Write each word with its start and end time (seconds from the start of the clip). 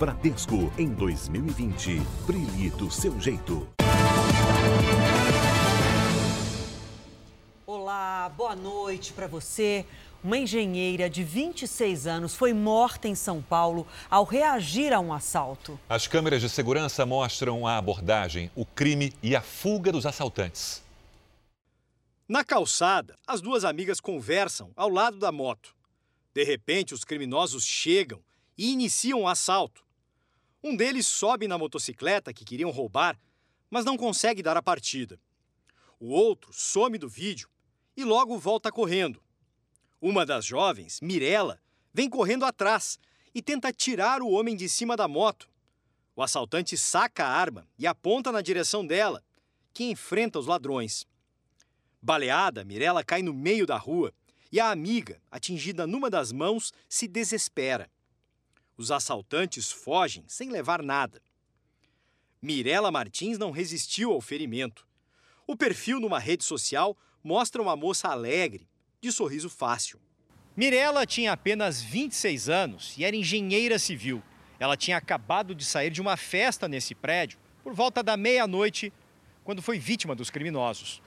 Bradesco 0.00 0.72
em 0.78 0.88
2020. 0.88 2.00
Brilhe 2.26 2.70
do 2.70 2.90
seu 2.90 3.20
jeito. 3.20 3.68
Olá, 7.66 8.32
boa 8.34 8.56
noite 8.56 9.12
para 9.12 9.26
você. 9.26 9.84
Uma 10.24 10.38
engenheira 10.38 11.10
de 11.10 11.22
26 11.22 12.06
anos 12.06 12.34
foi 12.34 12.54
morta 12.54 13.08
em 13.08 13.14
São 13.14 13.42
Paulo 13.42 13.86
ao 14.08 14.24
reagir 14.24 14.90
a 14.94 15.00
um 15.00 15.12
assalto. 15.12 15.78
As 15.86 16.06
câmeras 16.06 16.40
de 16.40 16.48
segurança 16.48 17.04
mostram 17.04 17.66
a 17.66 17.76
abordagem, 17.76 18.50
o 18.56 18.64
crime 18.64 19.12
e 19.22 19.36
a 19.36 19.42
fuga 19.42 19.92
dos 19.92 20.06
assaltantes. 20.06 20.82
Na 22.26 22.42
calçada, 22.42 23.16
as 23.26 23.42
duas 23.42 23.66
amigas 23.66 24.00
conversam 24.00 24.70
ao 24.74 24.88
lado 24.88 25.18
da 25.18 25.30
moto. 25.30 25.74
De 26.32 26.42
repente, 26.42 26.94
os 26.94 27.04
criminosos 27.04 27.66
chegam 27.66 28.20
e 28.56 28.72
iniciam 28.72 29.20
o 29.20 29.22
um 29.24 29.28
assalto. 29.28 29.89
Um 30.62 30.76
deles 30.76 31.06
sobe 31.06 31.48
na 31.48 31.56
motocicleta 31.56 32.32
que 32.32 32.44
queriam 32.44 32.70
roubar, 32.70 33.18
mas 33.70 33.84
não 33.84 33.96
consegue 33.96 34.42
dar 34.42 34.56
a 34.56 34.62
partida. 34.62 35.18
O 35.98 36.08
outro 36.08 36.52
some 36.52 36.98
do 36.98 37.08
vídeo 37.08 37.48
e 37.96 38.04
logo 38.04 38.38
volta 38.38 38.70
correndo. 38.70 39.22
Uma 40.00 40.26
das 40.26 40.44
jovens, 40.44 41.00
Mirella, 41.00 41.60
vem 41.92 42.08
correndo 42.08 42.44
atrás 42.44 42.98
e 43.34 43.40
tenta 43.40 43.72
tirar 43.72 44.22
o 44.22 44.30
homem 44.30 44.56
de 44.56 44.68
cima 44.68 44.96
da 44.96 45.08
moto. 45.08 45.48
O 46.14 46.22
assaltante 46.22 46.76
saca 46.76 47.24
a 47.24 47.28
arma 47.28 47.66
e 47.78 47.86
aponta 47.86 48.30
na 48.30 48.42
direção 48.42 48.86
dela, 48.86 49.22
que 49.72 49.84
enfrenta 49.84 50.38
os 50.38 50.46
ladrões. 50.46 51.06
Baleada, 52.02 52.64
Mirella 52.64 53.04
cai 53.04 53.22
no 53.22 53.32
meio 53.32 53.66
da 53.66 53.76
rua 53.76 54.12
e 54.52 54.58
a 54.58 54.70
amiga, 54.70 55.22
atingida 55.30 55.86
numa 55.86 56.10
das 56.10 56.32
mãos, 56.32 56.72
se 56.88 57.06
desespera. 57.06 57.90
Os 58.80 58.90
assaltantes 58.90 59.70
fogem 59.70 60.24
sem 60.26 60.48
levar 60.48 60.82
nada. 60.82 61.20
Mirella 62.40 62.90
Martins 62.90 63.36
não 63.36 63.50
resistiu 63.50 64.10
ao 64.10 64.22
ferimento. 64.22 64.86
O 65.46 65.54
perfil 65.54 66.00
numa 66.00 66.18
rede 66.18 66.44
social 66.44 66.96
mostra 67.22 67.60
uma 67.60 67.76
moça 67.76 68.08
alegre, 68.08 68.66
de 68.98 69.12
sorriso 69.12 69.50
fácil. 69.50 70.00
Mirella 70.56 71.04
tinha 71.04 71.30
apenas 71.30 71.82
26 71.82 72.48
anos 72.48 72.94
e 72.96 73.04
era 73.04 73.14
engenheira 73.14 73.78
civil. 73.78 74.22
Ela 74.58 74.78
tinha 74.78 74.96
acabado 74.96 75.54
de 75.54 75.66
sair 75.66 75.90
de 75.90 76.00
uma 76.00 76.16
festa 76.16 76.66
nesse 76.66 76.94
prédio 76.94 77.38
por 77.62 77.74
volta 77.74 78.02
da 78.02 78.16
meia-noite, 78.16 78.90
quando 79.44 79.60
foi 79.60 79.78
vítima 79.78 80.14
dos 80.14 80.30
criminosos. 80.30 81.02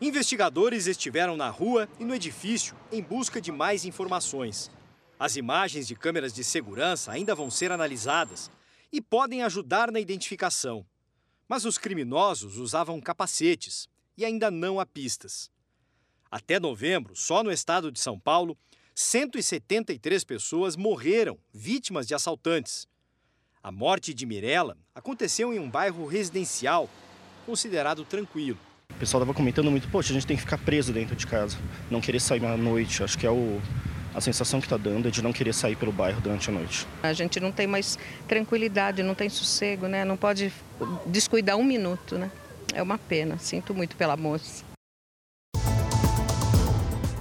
Investigadores 0.00 0.88
estiveram 0.88 1.36
na 1.36 1.50
rua 1.50 1.88
e 2.00 2.04
no 2.04 2.16
edifício 2.16 2.74
em 2.90 3.00
busca 3.00 3.40
de 3.40 3.52
mais 3.52 3.84
informações. 3.84 4.72
As 5.18 5.34
imagens 5.34 5.86
de 5.86 5.94
câmeras 5.94 6.32
de 6.32 6.44
segurança 6.44 7.10
ainda 7.10 7.34
vão 7.34 7.50
ser 7.50 7.72
analisadas 7.72 8.50
e 8.92 9.00
podem 9.00 9.42
ajudar 9.42 9.90
na 9.90 9.98
identificação. 9.98 10.84
Mas 11.48 11.64
os 11.64 11.78
criminosos 11.78 12.58
usavam 12.58 13.00
capacetes 13.00 13.88
e 14.16 14.26
ainda 14.26 14.50
não 14.50 14.78
há 14.78 14.84
pistas. 14.84 15.50
Até 16.30 16.60
novembro, 16.60 17.16
só 17.16 17.42
no 17.42 17.50
estado 17.50 17.90
de 17.90 17.98
São 17.98 18.18
Paulo, 18.18 18.58
173 18.94 20.22
pessoas 20.24 20.76
morreram 20.76 21.38
vítimas 21.52 22.06
de 22.06 22.14
assaltantes. 22.14 22.86
A 23.62 23.72
morte 23.72 24.12
de 24.12 24.26
Mirella 24.26 24.76
aconteceu 24.94 25.52
em 25.52 25.58
um 25.58 25.70
bairro 25.70 26.06
residencial 26.06 26.90
considerado 27.46 28.04
tranquilo. 28.04 28.58
O 28.90 28.98
pessoal 28.98 29.22
estava 29.22 29.36
comentando 29.36 29.70
muito, 29.70 29.88
poxa, 29.88 30.10
a 30.10 30.14
gente 30.14 30.26
tem 30.26 30.36
que 30.36 30.42
ficar 30.42 30.58
preso 30.58 30.92
dentro 30.92 31.16
de 31.16 31.26
casa, 31.26 31.56
não 31.90 32.00
querer 32.00 32.20
sair 32.20 32.44
à 32.44 32.56
noite. 32.56 33.02
Acho 33.02 33.18
que 33.18 33.26
é 33.26 33.30
o, 33.30 33.60
a 34.16 34.20
sensação 34.20 34.60
que 34.60 34.66
está 34.66 34.78
dando 34.78 35.08
é 35.08 35.10
de 35.10 35.20
não 35.20 35.30
querer 35.30 35.52
sair 35.52 35.76
pelo 35.76 35.92
bairro 35.92 36.22
durante 36.22 36.48
a 36.48 36.52
noite. 36.52 36.86
A 37.02 37.12
gente 37.12 37.38
não 37.38 37.52
tem 37.52 37.66
mais 37.66 37.98
tranquilidade, 38.26 39.02
não 39.02 39.14
tem 39.14 39.28
sossego, 39.28 39.86
né? 39.86 40.06
Não 40.06 40.16
pode 40.16 40.50
descuidar 41.04 41.56
um 41.56 41.62
minuto, 41.62 42.16
né? 42.16 42.30
É 42.72 42.82
uma 42.82 42.96
pena, 42.96 43.36
sinto 43.38 43.74
muito 43.74 43.94
pela 43.94 44.16
moça. 44.16 44.64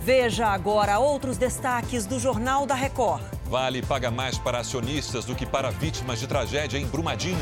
Veja 0.02 0.48
agora 0.48 0.98
outros 0.98 1.38
destaques 1.38 2.06
do 2.06 2.18
Jornal 2.18 2.66
da 2.66 2.76
Record. 2.76 3.24
Vale 3.46 3.82
paga 3.82 4.10
mais 4.10 4.38
para 4.38 4.60
acionistas 4.60 5.26
do 5.26 5.36
que 5.36 5.46
para 5.46 5.72
vítimas 5.72 6.20
de 6.20 6.28
tragédia 6.28 6.78
em 6.78 6.86
Brumadinho. 6.86 7.38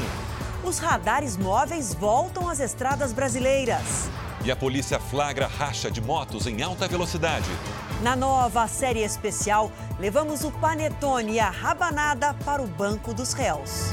Os 0.63 0.79
radares 0.79 1.37
móveis 1.37 1.93
voltam 1.93 2.49
às 2.49 2.59
estradas 2.59 3.13
brasileiras. 3.13 4.09
E 4.45 4.51
a 4.51 4.55
polícia 4.55 4.99
flagra 4.99 5.47
racha 5.47 5.89
de 5.89 6.01
motos 6.01 6.47
em 6.47 6.61
alta 6.61 6.85
velocidade. 6.85 7.49
Na 8.01 8.13
nova 8.13 8.67
série 8.67 8.99
especial, 8.99 9.71
levamos 9.97 10.43
o 10.43 10.51
panetone 10.51 11.33
e 11.33 11.39
a 11.39 11.49
rabanada 11.49 12.33
para 12.33 12.61
o 12.61 12.67
banco 12.67 13.13
dos 13.13 13.31
réus. 13.31 13.91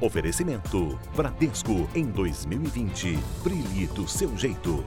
Oferecimento 0.00 0.98
Bradesco 1.16 1.88
em 1.94 2.04
2020. 2.04 3.18
Brilhe 3.42 3.86
do 3.88 4.06
seu 4.06 4.36
jeito. 4.36 4.84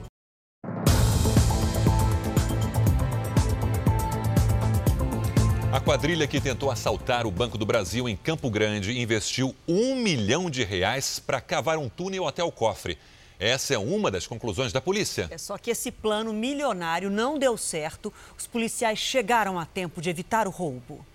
Quadrilha 5.86 6.26
que 6.26 6.40
tentou 6.40 6.68
assaltar 6.68 7.28
o 7.28 7.30
Banco 7.30 7.56
do 7.56 7.64
Brasil 7.64 8.08
em 8.08 8.16
Campo 8.16 8.50
Grande 8.50 9.00
investiu 9.00 9.54
um 9.68 9.94
milhão 9.94 10.50
de 10.50 10.64
reais 10.64 11.20
para 11.20 11.40
cavar 11.40 11.78
um 11.78 11.88
túnel 11.88 12.26
até 12.26 12.42
o 12.42 12.50
cofre. 12.50 12.98
Essa 13.38 13.74
é 13.74 13.78
uma 13.78 14.10
das 14.10 14.26
conclusões 14.26 14.72
da 14.72 14.80
polícia. 14.80 15.28
É 15.30 15.38
só 15.38 15.56
que 15.56 15.70
esse 15.70 15.92
plano 15.92 16.32
milionário 16.32 17.08
não 17.08 17.38
deu 17.38 17.56
certo. 17.56 18.12
Os 18.36 18.48
policiais 18.48 18.98
chegaram 18.98 19.60
a 19.60 19.64
tempo 19.64 20.02
de 20.02 20.10
evitar 20.10 20.48
o 20.48 20.50
roubo. 20.50 21.06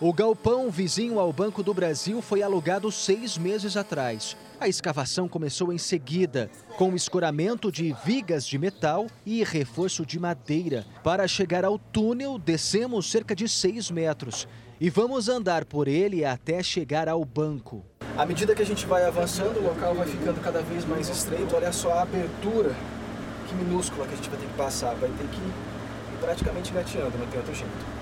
O 0.00 0.12
galpão 0.12 0.70
vizinho 0.70 1.18
ao 1.18 1.32
Banco 1.32 1.60
do 1.60 1.74
Brasil 1.74 2.22
foi 2.22 2.40
alugado 2.40 2.88
seis 2.92 3.36
meses 3.36 3.76
atrás. 3.76 4.36
A 4.60 4.68
escavação 4.68 5.26
começou 5.26 5.72
em 5.72 5.78
seguida, 5.78 6.48
com 6.76 6.94
escoramento 6.94 7.72
de 7.72 7.92
vigas 8.04 8.46
de 8.46 8.56
metal 8.58 9.08
e 9.26 9.42
reforço 9.42 10.06
de 10.06 10.16
madeira. 10.16 10.86
Para 11.02 11.26
chegar 11.26 11.64
ao 11.64 11.80
túnel, 11.80 12.38
descemos 12.38 13.10
cerca 13.10 13.34
de 13.34 13.48
seis 13.48 13.90
metros 13.90 14.46
e 14.80 14.88
vamos 14.88 15.28
andar 15.28 15.64
por 15.64 15.88
ele 15.88 16.24
até 16.24 16.62
chegar 16.62 17.08
ao 17.08 17.24
banco. 17.24 17.84
À 18.16 18.24
medida 18.24 18.54
que 18.54 18.62
a 18.62 18.66
gente 18.66 18.86
vai 18.86 19.04
avançando, 19.04 19.58
o 19.58 19.64
local 19.64 19.96
vai 19.96 20.06
ficando 20.06 20.40
cada 20.40 20.62
vez 20.62 20.84
mais 20.84 21.08
estreito. 21.08 21.56
Olha 21.56 21.72
só 21.72 21.94
a 21.94 22.02
abertura, 22.02 22.72
que 23.48 23.54
minúscula 23.56 24.06
que 24.06 24.12
a 24.12 24.16
gente 24.16 24.30
vai 24.30 24.38
ter 24.38 24.46
que 24.46 24.54
passar. 24.54 24.94
Vai 24.94 25.10
ter 25.10 25.26
que 25.26 25.40
ir 25.40 26.20
praticamente 26.20 26.72
gateando, 26.72 27.18
não 27.18 27.26
tem 27.26 27.40
outro 27.40 27.52
jeito. 27.52 27.97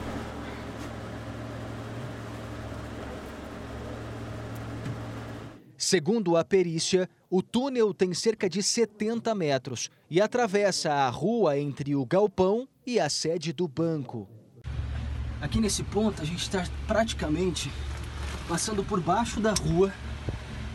Segundo 5.86 6.36
a 6.36 6.44
perícia, 6.44 7.08
o 7.30 7.40
túnel 7.40 7.94
tem 7.94 8.12
cerca 8.12 8.50
de 8.50 8.60
70 8.60 9.32
metros 9.36 9.88
e 10.10 10.20
atravessa 10.20 10.92
a 10.92 11.08
rua 11.08 11.56
entre 11.60 11.94
o 11.94 12.04
galpão 12.04 12.66
e 12.84 12.98
a 12.98 13.08
sede 13.08 13.52
do 13.52 13.68
banco. 13.68 14.28
Aqui 15.40 15.60
nesse 15.60 15.84
ponto, 15.84 16.20
a 16.20 16.24
gente 16.24 16.42
está 16.42 16.66
praticamente 16.88 17.70
passando 18.48 18.82
por 18.82 19.00
baixo 19.00 19.38
da 19.38 19.54
rua 19.54 19.94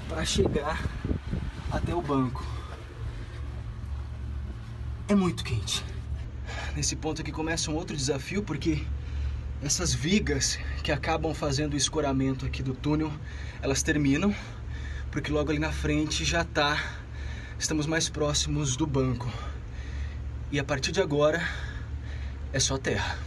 para 0.07 0.23
chegar 0.23 0.81
até 1.69 1.93
o 1.93 2.01
banco. 2.01 2.41
É 5.09 5.13
muito 5.13 5.43
quente. 5.43 5.83
Nesse 6.73 6.95
ponto 6.95 7.21
aqui 7.21 7.33
começa 7.33 7.69
um 7.69 7.75
outro 7.75 7.97
desafio, 7.97 8.43
porque 8.43 8.81
essas 9.61 9.93
vigas 9.93 10.57
que 10.81 10.89
acabam 10.89 11.33
fazendo 11.33 11.73
o 11.73 11.77
escoramento 11.77 12.45
aqui 12.45 12.63
do 12.63 12.73
túnel, 12.73 13.11
elas 13.61 13.83
terminam 13.83 14.33
porque 15.11 15.31
logo 15.31 15.51
ali 15.51 15.59
na 15.59 15.71
frente 15.71 16.23
já 16.23 16.43
tá. 16.43 16.81
Estamos 17.59 17.85
mais 17.85 18.09
próximos 18.09 18.75
do 18.75 18.87
banco. 18.87 19.31
E 20.51 20.59
a 20.59 20.63
partir 20.63 20.91
de 20.91 21.01
agora 21.01 21.45
é 22.51 22.59
só 22.59 22.77
terra. 22.77 23.17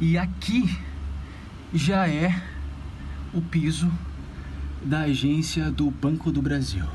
E 0.00 0.16
aqui 0.16 0.78
já 1.74 2.08
é 2.08 2.40
o 3.34 3.42
piso 3.42 3.90
da 4.82 5.00
agência 5.00 5.70
do 5.70 5.90
Banco 5.90 6.30
do 6.30 6.40
Brasil. 6.40 6.86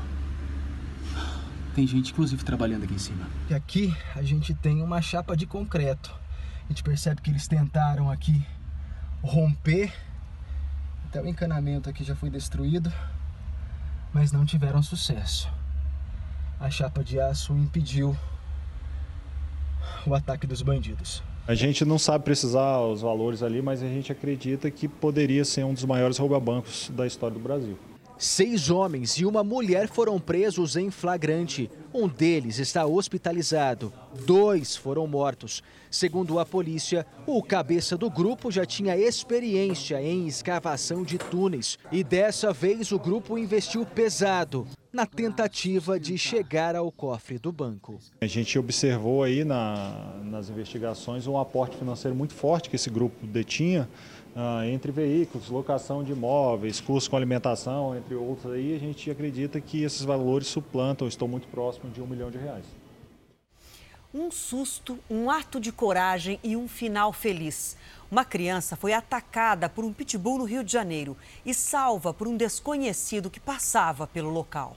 Tem 1.74 1.86
gente, 1.86 2.12
inclusive, 2.12 2.42
trabalhando 2.42 2.84
aqui 2.84 2.94
em 2.94 2.98
cima. 2.98 3.28
E 3.50 3.54
aqui 3.54 3.94
a 4.16 4.22
gente 4.22 4.54
tem 4.54 4.82
uma 4.82 5.02
chapa 5.02 5.36
de 5.36 5.44
concreto. 5.44 6.14
A 6.64 6.68
gente 6.68 6.82
percebe 6.82 7.20
que 7.20 7.30
eles 7.30 7.46
tentaram 7.46 8.10
aqui 8.10 8.44
romper. 9.24 9.92
Até 11.08 11.22
o 11.22 11.26
encanamento 11.26 11.88
aqui 11.88 12.04
já 12.04 12.14
foi 12.14 12.28
destruído, 12.28 12.92
mas 14.12 14.32
não 14.32 14.44
tiveram 14.44 14.82
sucesso. 14.82 15.48
A 16.60 16.70
chapa 16.70 17.02
de 17.02 17.18
aço 17.18 17.52
impediu 17.54 18.16
o 20.06 20.14
ataque 20.14 20.46
dos 20.46 20.62
bandidos. 20.62 21.22
A 21.46 21.54
gente 21.54 21.84
não 21.84 21.98
sabe 21.98 22.24
precisar 22.24 22.80
os 22.80 23.02
valores 23.02 23.42
ali, 23.42 23.60
mas 23.60 23.82
a 23.82 23.86
gente 23.86 24.10
acredita 24.10 24.70
que 24.70 24.88
poderia 24.88 25.44
ser 25.44 25.64
um 25.64 25.74
dos 25.74 25.84
maiores 25.84 26.16
roubabancos 26.16 26.90
da 26.94 27.06
história 27.06 27.34
do 27.34 27.42
Brasil. 27.42 27.78
Seis 28.16 28.70
homens 28.70 29.18
e 29.18 29.26
uma 29.26 29.42
mulher 29.42 29.88
foram 29.88 30.20
presos 30.20 30.76
em 30.76 30.90
flagrante. 30.90 31.70
Um 31.92 32.06
deles 32.06 32.58
está 32.58 32.86
hospitalizado. 32.86 33.92
Dois 34.24 34.76
foram 34.76 35.06
mortos. 35.06 35.62
Segundo 35.90 36.38
a 36.38 36.46
polícia, 36.46 37.04
o 37.26 37.42
cabeça 37.42 37.96
do 37.96 38.08
grupo 38.08 38.52
já 38.52 38.64
tinha 38.64 38.96
experiência 38.96 40.00
em 40.00 40.28
escavação 40.28 41.02
de 41.02 41.18
túneis 41.18 41.78
e 41.90 42.04
dessa 42.04 42.52
vez 42.52 42.92
o 42.92 42.98
grupo 42.98 43.36
investiu 43.36 43.84
pesado 43.84 44.66
na 44.94 45.04
tentativa 45.04 45.98
de 45.98 46.16
chegar 46.16 46.76
ao 46.76 46.90
cofre 46.92 47.36
do 47.36 47.50
banco. 47.50 47.98
A 48.20 48.26
gente 48.28 48.56
observou 48.56 49.24
aí 49.24 49.44
na, 49.44 50.20
nas 50.22 50.48
investigações 50.48 51.26
um 51.26 51.36
aporte 51.36 51.76
financeiro 51.76 52.16
muito 52.16 52.32
forte 52.32 52.70
que 52.70 52.76
esse 52.76 52.88
grupo 52.88 53.26
detinha 53.26 53.88
ah, 54.36 54.64
entre 54.68 54.92
veículos, 54.92 55.48
locação 55.48 56.04
de 56.04 56.12
imóveis, 56.12 56.80
custos 56.80 57.08
com 57.08 57.16
alimentação, 57.16 57.96
entre 57.96 58.14
outros 58.14 58.52
aí, 58.52 58.72
a 58.72 58.78
gente 58.78 59.10
acredita 59.10 59.60
que 59.60 59.82
esses 59.82 60.02
valores 60.02 60.46
suplantam, 60.46 61.08
estão 61.08 61.26
muito 61.26 61.48
próximos 61.48 61.92
de 61.92 62.00
um 62.00 62.06
milhão 62.06 62.30
de 62.30 62.38
reais. 62.38 62.64
Um 64.14 64.30
susto, 64.30 64.96
um 65.10 65.28
ato 65.28 65.58
de 65.58 65.72
coragem 65.72 66.38
e 66.44 66.54
um 66.54 66.68
final 66.68 67.12
feliz. 67.12 67.76
Uma 68.08 68.24
criança 68.24 68.76
foi 68.76 68.92
atacada 68.92 69.68
por 69.68 69.84
um 69.84 69.92
pitbull 69.92 70.38
no 70.38 70.44
Rio 70.44 70.62
de 70.62 70.70
Janeiro 70.70 71.16
e 71.44 71.52
salva 71.52 72.14
por 72.14 72.28
um 72.28 72.36
desconhecido 72.36 73.28
que 73.28 73.40
passava 73.40 74.06
pelo 74.06 74.30
local. 74.30 74.76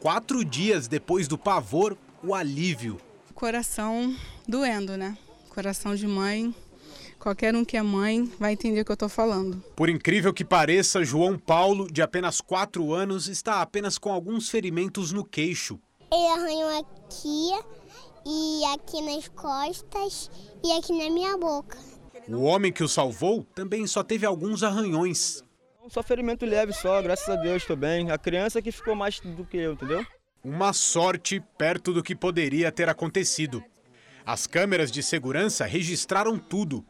Quatro 0.00 0.44
dias 0.44 0.88
depois 0.88 1.28
do 1.28 1.38
pavor, 1.38 1.96
o 2.22 2.34
alívio. 2.34 2.98
Coração 3.34 4.16
doendo, 4.48 4.96
né? 4.96 5.16
Coração 5.50 5.94
de 5.94 6.06
mãe 6.06 6.54
Qualquer 7.20 7.54
um 7.54 7.66
que 7.66 7.76
é 7.76 7.82
mãe 7.82 8.24
vai 8.38 8.54
entender 8.54 8.80
o 8.80 8.84
que 8.84 8.90
eu 8.90 8.94
estou 8.94 9.08
falando. 9.08 9.62
Por 9.76 9.90
incrível 9.90 10.32
que 10.32 10.42
pareça, 10.42 11.04
João 11.04 11.38
Paulo, 11.38 11.86
de 11.86 12.00
apenas 12.00 12.40
4 12.40 12.94
anos, 12.94 13.28
está 13.28 13.60
apenas 13.60 13.98
com 13.98 14.10
alguns 14.10 14.48
ferimentos 14.48 15.12
no 15.12 15.22
queixo. 15.22 15.78
Ele 16.10 16.26
arranhou 16.28 16.80
aqui 16.80 17.50
e 18.26 18.64
aqui 18.72 19.02
nas 19.02 19.28
costas 19.28 20.30
e 20.64 20.72
aqui 20.72 20.96
na 20.96 21.10
minha 21.10 21.36
boca. 21.36 21.76
O 22.26 22.40
homem 22.44 22.72
que 22.72 22.82
o 22.82 22.88
salvou 22.88 23.46
também 23.54 23.86
só 23.86 24.02
teve 24.02 24.24
alguns 24.24 24.62
arranhões. 24.62 25.44
Só 25.90 26.04
ferimento 26.04 26.46
leve 26.46 26.72
só, 26.72 27.02
graças 27.02 27.28
a 27.28 27.34
Deus, 27.34 27.62
estou 27.62 27.76
bem. 27.76 28.12
A 28.12 28.16
criança 28.16 28.62
que 28.62 28.70
ficou 28.70 28.94
mais 28.94 29.18
do 29.18 29.44
que 29.44 29.56
eu, 29.56 29.72
entendeu? 29.72 30.06
Uma 30.42 30.72
sorte 30.72 31.42
perto 31.58 31.92
do 31.92 32.00
que 32.00 32.14
poderia 32.14 32.70
ter 32.70 32.88
acontecido. 32.88 33.60
As 34.24 34.46
câmeras 34.46 34.92
de 34.92 35.02
segurança 35.02 35.66
registraram 35.66 36.38
tudo. 36.38 36.86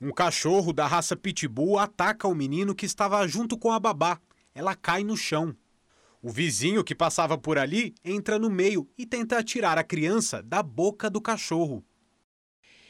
Um 0.00 0.10
cachorro 0.10 0.72
da 0.72 0.86
raça 0.86 1.14
Pitbull 1.14 1.78
ataca 1.78 2.26
o 2.26 2.34
menino 2.34 2.74
que 2.74 2.86
estava 2.86 3.28
junto 3.28 3.58
com 3.58 3.70
a 3.70 3.78
babá. 3.78 4.18
Ela 4.54 4.74
cai 4.74 5.04
no 5.04 5.14
chão. 5.14 5.54
O 6.22 6.30
vizinho 6.30 6.82
que 6.82 6.94
passava 6.94 7.36
por 7.36 7.58
ali 7.58 7.94
entra 8.02 8.38
no 8.38 8.48
meio 8.48 8.88
e 8.96 9.04
tenta 9.04 9.44
tirar 9.44 9.76
a 9.76 9.84
criança 9.84 10.42
da 10.42 10.62
boca 10.62 11.10
do 11.10 11.20
cachorro. 11.20 11.84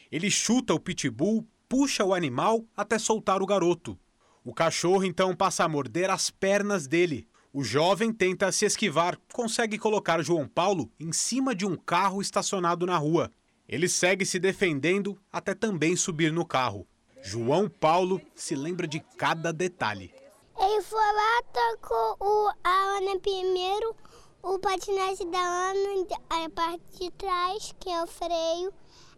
Ele 0.09 0.31
chuta 0.31 0.73
o 0.73 0.79
pitbull, 0.79 1.45
puxa 1.69 2.05
o 2.05 2.15
animal 2.15 2.65
até 2.77 2.97
soltar 2.97 3.43
o 3.43 3.47
garoto. 3.47 3.99
O 4.45 4.55
cachorro 4.55 5.05
então 5.05 5.35
passa 5.35 5.65
a 5.65 5.69
morder 5.69 6.11
as 6.11 6.31
pernas 6.31 6.87
dele. 6.87 7.29
O 7.53 7.65
jovem 7.65 8.13
tenta 8.13 8.53
se 8.53 8.65
esquivar, 8.65 9.19
consegue 9.33 9.79
colocar 9.79 10.23
João 10.23 10.47
Paulo 10.47 10.91
em 11.01 11.13
cima 11.13 11.55
de 11.55 11.67
um 11.67 11.77
carro 11.77 12.21
estacionado 12.21 12.87
na 12.87 12.97
rua. 12.97 13.33
Ele 13.69 13.89
segue 13.89 14.25
se 14.25 14.39
defendendo 14.39 15.19
até 15.33 15.55
também 15.55 15.97
subir 15.97 16.33
no 16.33 16.45
carro. 16.45 16.87
João 17.23 17.69
Paulo 17.69 18.21
se 18.35 18.55
lembra 18.55 18.87
de 18.87 19.01
cada 19.01 19.53
detalhe. 19.53 20.15
Ele 20.59 20.83
foi 20.83 20.99
lá, 20.99 21.43
tocou 21.53 22.17
o, 22.21 22.51
a 22.65 22.99
Ana 22.99 23.19
primeiro, 23.21 23.95
o 24.43 24.59
patinete 24.59 25.25
da 25.27 25.39
Ana, 25.39 26.07
a 26.31 26.51
parte 26.51 26.83
de 26.99 27.11
trás, 27.13 27.75
que 27.79 27.91
é 27.91 28.03
o 28.03 28.07
freio. 28.07 28.73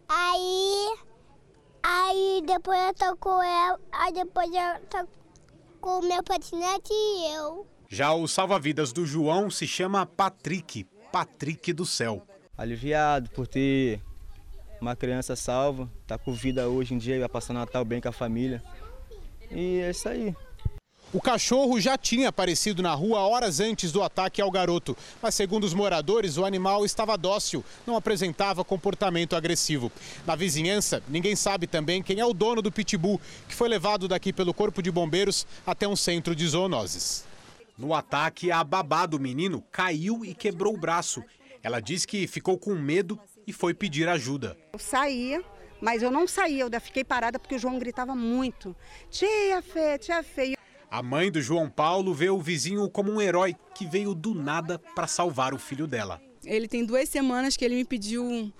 Aí, 0.07 0.95
aí 1.83 2.43
depois 2.45 2.79
ela 2.79 2.93
tocou 2.93 3.41
ela, 3.41 3.79
aí 3.91 4.13
depois 4.13 4.53
ela 4.53 4.79
tocou 4.89 5.99
o 5.99 6.07
meu 6.07 6.23
patinete 6.23 6.91
e 6.91 7.35
eu. 7.35 7.67
Já 7.89 8.13
o 8.13 8.27
salva-vidas 8.27 8.93
do 8.93 9.05
João 9.05 9.49
se 9.49 9.67
chama 9.67 10.05
Patrick, 10.05 10.85
Patrick 11.11 11.73
do 11.73 11.85
céu. 11.85 12.25
Aliviado 12.57 13.29
por 13.31 13.47
ter 13.47 14.01
uma 14.79 14.95
criança 14.95 15.35
salva, 15.35 15.89
tá 16.07 16.17
com 16.17 16.33
vida 16.33 16.67
hoje 16.67 16.93
em 16.93 16.97
dia, 16.97 17.19
vai 17.19 17.29
passar 17.29 17.53
Natal 17.53 17.83
bem 17.83 17.99
com 17.99 18.09
a 18.09 18.13
família. 18.13 18.63
E 19.49 19.79
é 19.79 19.91
isso 19.91 20.07
aí. 20.07 20.35
O 21.13 21.19
cachorro 21.19 21.77
já 21.77 21.97
tinha 21.97 22.29
aparecido 22.29 22.81
na 22.81 22.93
rua 22.93 23.19
horas 23.19 23.59
antes 23.59 23.91
do 23.91 24.01
ataque 24.01 24.41
ao 24.41 24.49
garoto, 24.49 24.95
mas 25.21 25.35
segundo 25.35 25.65
os 25.65 25.73
moradores, 25.73 26.37
o 26.37 26.45
animal 26.45 26.85
estava 26.85 27.17
dócil, 27.17 27.65
não 27.85 27.97
apresentava 27.97 28.63
comportamento 28.63 29.35
agressivo. 29.35 29.91
Na 30.25 30.37
vizinhança, 30.37 31.03
ninguém 31.09 31.35
sabe 31.35 31.67
também 31.67 32.01
quem 32.01 32.21
é 32.21 32.25
o 32.25 32.33
dono 32.33 32.61
do 32.61 32.71
pitbull, 32.71 33.19
que 33.45 33.53
foi 33.53 33.67
levado 33.67 34.07
daqui 34.07 34.31
pelo 34.31 34.53
Corpo 34.53 34.81
de 34.81 34.89
Bombeiros 34.89 35.45
até 35.67 35.85
um 35.85 35.97
centro 35.97 36.33
de 36.33 36.47
zoonoses. 36.47 37.25
No 37.77 37.93
ataque, 37.93 38.49
a 38.49 38.63
babá 38.63 39.05
do 39.05 39.19
menino 39.19 39.61
caiu 39.69 40.23
e 40.23 40.33
quebrou 40.33 40.75
o 40.75 40.79
braço. 40.79 41.21
Ela 41.61 41.81
diz 41.81 42.05
que 42.05 42.25
ficou 42.25 42.57
com 42.57 42.73
medo 42.75 43.19
e 43.45 43.51
foi 43.51 43.73
pedir 43.73 44.07
ajuda. 44.07 44.57
Eu 44.71 44.79
saía, 44.79 45.43
mas 45.81 46.01
eu 46.01 46.09
não 46.09 46.25
saía, 46.25 46.63
eu 46.63 46.81
fiquei 46.81 47.03
parada 47.03 47.37
porque 47.37 47.55
o 47.55 47.59
João 47.59 47.77
gritava 47.77 48.15
muito. 48.15 48.73
Tia 49.09 49.61
Fê, 49.61 49.97
tia 49.97 50.23
Fê. 50.23 50.60
A 50.91 51.01
mãe 51.01 51.31
do 51.31 51.41
João 51.41 51.69
Paulo 51.69 52.13
vê 52.13 52.29
o 52.29 52.37
vizinho 52.37 52.89
como 52.89 53.13
um 53.13 53.21
herói 53.21 53.55
que 53.73 53.85
veio 53.85 54.13
do 54.13 54.35
nada 54.35 54.77
para 54.77 55.07
salvar 55.07 55.53
o 55.53 55.57
filho 55.57 55.87
dela. 55.87 56.21
Ele 56.43 56.67
tem 56.67 56.83
duas 56.83 57.07
semanas 57.07 57.55
que 57.55 57.63
ele 57.63 57.75
me 57.75 57.85
pediu 57.85 58.25
um, 58.25 58.51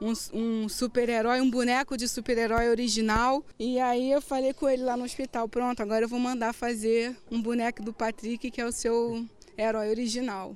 um, 0.00 0.12
um 0.32 0.68
super-herói, 0.68 1.40
um 1.40 1.50
boneco 1.50 1.96
de 1.96 2.06
super-herói 2.06 2.68
original. 2.68 3.44
E 3.58 3.80
aí 3.80 4.12
eu 4.12 4.22
falei 4.22 4.54
com 4.54 4.68
ele 4.68 4.84
lá 4.84 4.96
no 4.96 5.02
hospital: 5.02 5.48
pronto, 5.48 5.82
agora 5.82 6.04
eu 6.04 6.08
vou 6.08 6.20
mandar 6.20 6.52
fazer 6.52 7.16
um 7.28 7.42
boneco 7.42 7.82
do 7.82 7.92
Patrick, 7.92 8.52
que 8.52 8.60
é 8.60 8.64
o 8.64 8.70
seu 8.70 9.26
herói 9.58 9.90
original. 9.90 10.52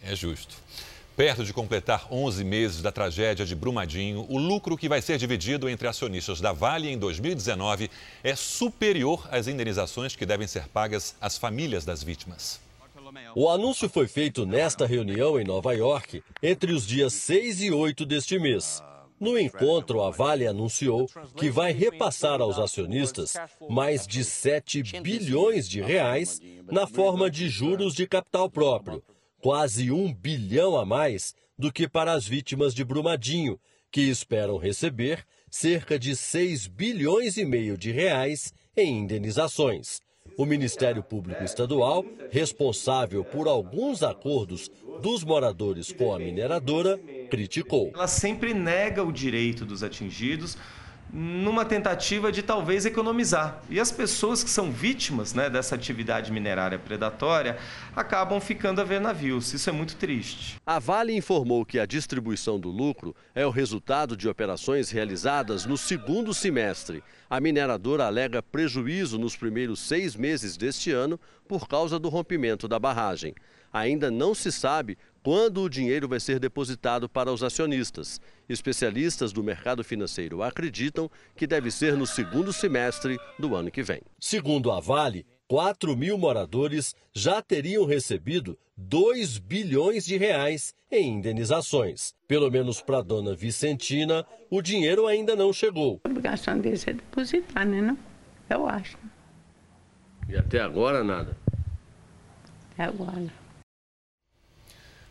É 0.00 0.16
justo. 0.16 0.56
Perto 1.20 1.44
de 1.44 1.52
completar 1.52 2.08
11 2.10 2.42
meses 2.44 2.80
da 2.80 2.90
tragédia 2.90 3.44
de 3.44 3.54
Brumadinho, 3.54 4.24
o 4.30 4.38
lucro 4.38 4.74
que 4.74 4.88
vai 4.88 5.02
ser 5.02 5.18
dividido 5.18 5.68
entre 5.68 5.86
acionistas 5.86 6.40
da 6.40 6.50
Vale 6.50 6.88
em 6.88 6.96
2019 6.96 7.90
é 8.24 8.34
superior 8.34 9.28
às 9.30 9.46
indenizações 9.46 10.16
que 10.16 10.24
devem 10.24 10.46
ser 10.46 10.66
pagas 10.68 11.14
às 11.20 11.36
famílias 11.36 11.84
das 11.84 12.02
vítimas. 12.02 12.58
O 13.34 13.50
anúncio 13.50 13.86
foi 13.86 14.08
feito 14.08 14.46
nesta 14.46 14.86
reunião 14.86 15.38
em 15.38 15.44
Nova 15.44 15.74
York 15.74 16.24
entre 16.42 16.72
os 16.72 16.86
dias 16.86 17.12
6 17.12 17.64
e 17.64 17.70
8 17.70 18.06
deste 18.06 18.38
mês. 18.38 18.82
No 19.20 19.38
encontro, 19.38 20.02
a 20.02 20.10
Vale 20.10 20.46
anunciou 20.46 21.06
que 21.36 21.50
vai 21.50 21.70
repassar 21.70 22.40
aos 22.40 22.58
acionistas 22.58 23.34
mais 23.68 24.06
de 24.06 24.24
7 24.24 25.02
bilhões 25.02 25.68
de 25.68 25.82
reais 25.82 26.40
na 26.72 26.86
forma 26.86 27.30
de 27.30 27.46
juros 27.50 27.92
de 27.92 28.06
capital 28.06 28.48
próprio 28.48 29.02
quase 29.40 29.90
um 29.90 30.12
bilhão 30.12 30.76
a 30.76 30.84
mais 30.84 31.34
do 31.58 31.72
que 31.72 31.88
para 31.88 32.12
as 32.12 32.26
vítimas 32.26 32.74
de 32.74 32.84
Brumadinho, 32.84 33.58
que 33.90 34.02
esperam 34.02 34.56
receber 34.56 35.24
cerca 35.50 35.98
de 35.98 36.14
6 36.14 36.68
bilhões 36.68 37.36
e 37.36 37.44
meio 37.44 37.76
de 37.76 37.90
reais 37.90 38.52
em 38.76 38.98
indenizações. 38.98 40.00
O 40.36 40.46
Ministério 40.46 41.02
Público 41.02 41.42
Estadual, 41.42 42.04
responsável 42.30 43.24
por 43.24 43.48
alguns 43.48 44.02
acordos 44.02 44.70
dos 45.02 45.24
moradores 45.24 45.92
com 45.92 46.14
a 46.14 46.18
mineradora, 46.18 46.98
criticou. 47.30 47.90
Ela 47.92 48.06
sempre 48.06 48.54
nega 48.54 49.02
o 49.02 49.12
direito 49.12 49.64
dos 49.64 49.82
atingidos 49.82 50.56
numa 51.12 51.64
tentativa 51.64 52.30
de 52.30 52.42
talvez 52.42 52.86
economizar. 52.86 53.60
E 53.68 53.80
as 53.80 53.90
pessoas 53.90 54.44
que 54.44 54.50
são 54.50 54.70
vítimas 54.70 55.34
né, 55.34 55.50
dessa 55.50 55.74
atividade 55.74 56.32
minerária 56.32 56.78
predatória 56.78 57.58
acabam 57.94 58.40
ficando 58.40 58.80
a 58.80 58.84
ver 58.84 59.00
navios. 59.00 59.52
Isso 59.52 59.68
é 59.68 59.72
muito 59.72 59.96
triste. 59.96 60.56
A 60.64 60.78
Vale 60.78 61.14
informou 61.14 61.64
que 61.64 61.78
a 61.78 61.86
distribuição 61.86 62.58
do 62.58 62.70
lucro 62.70 63.14
é 63.34 63.46
o 63.46 63.50
resultado 63.50 64.16
de 64.16 64.28
operações 64.28 64.90
realizadas 64.90 65.66
no 65.66 65.76
segundo 65.76 66.32
semestre. 66.32 67.02
A 67.28 67.40
mineradora 67.40 68.06
alega 68.06 68.42
prejuízo 68.42 69.18
nos 69.18 69.36
primeiros 69.36 69.80
seis 69.80 70.16
meses 70.16 70.56
deste 70.56 70.92
ano 70.92 71.18
por 71.48 71.68
causa 71.68 71.98
do 71.98 72.08
rompimento 72.08 72.68
da 72.68 72.78
barragem. 72.78 73.34
Ainda 73.72 74.10
não 74.10 74.34
se 74.34 74.50
sabe 74.50 74.98
quando 75.22 75.62
o 75.62 75.68
dinheiro 75.68 76.08
vai 76.08 76.20
ser 76.20 76.38
depositado 76.38 77.08
para 77.08 77.32
os 77.32 77.42
acionistas. 77.42 78.20
Especialistas 78.48 79.32
do 79.32 79.42
mercado 79.42 79.84
financeiro 79.84 80.42
acreditam 80.42 81.10
que 81.36 81.46
deve 81.46 81.70
ser 81.70 81.96
no 81.96 82.06
segundo 82.06 82.52
semestre 82.52 83.18
do 83.38 83.54
ano 83.54 83.70
que 83.70 83.82
vem. 83.82 84.02
Segundo 84.18 84.70
a 84.70 84.80
Vale, 84.80 85.26
4 85.48 85.96
mil 85.96 86.16
moradores 86.16 86.94
já 87.12 87.42
teriam 87.42 87.84
recebido 87.84 88.58
2 88.76 89.38
bilhões 89.38 90.04
de 90.06 90.16
reais 90.16 90.74
em 90.90 91.14
indenizações. 91.14 92.14
Pelo 92.26 92.50
menos 92.50 92.80
para 92.80 92.98
a 92.98 93.02
dona 93.02 93.34
Vicentina, 93.34 94.24
o 94.48 94.62
dinheiro 94.62 95.06
ainda 95.06 95.36
não 95.36 95.52
chegou. 95.52 96.00
A 96.04 96.08
obrigação 96.08 96.58
deles 96.58 96.86
é 96.86 96.92
depositar, 96.92 97.66
né? 97.66 97.80
Não? 97.80 97.98
Eu 98.48 98.66
acho. 98.66 98.96
E 100.28 100.36
até 100.36 100.60
agora 100.60 101.04
nada? 101.04 101.36
agora. 102.78 103.39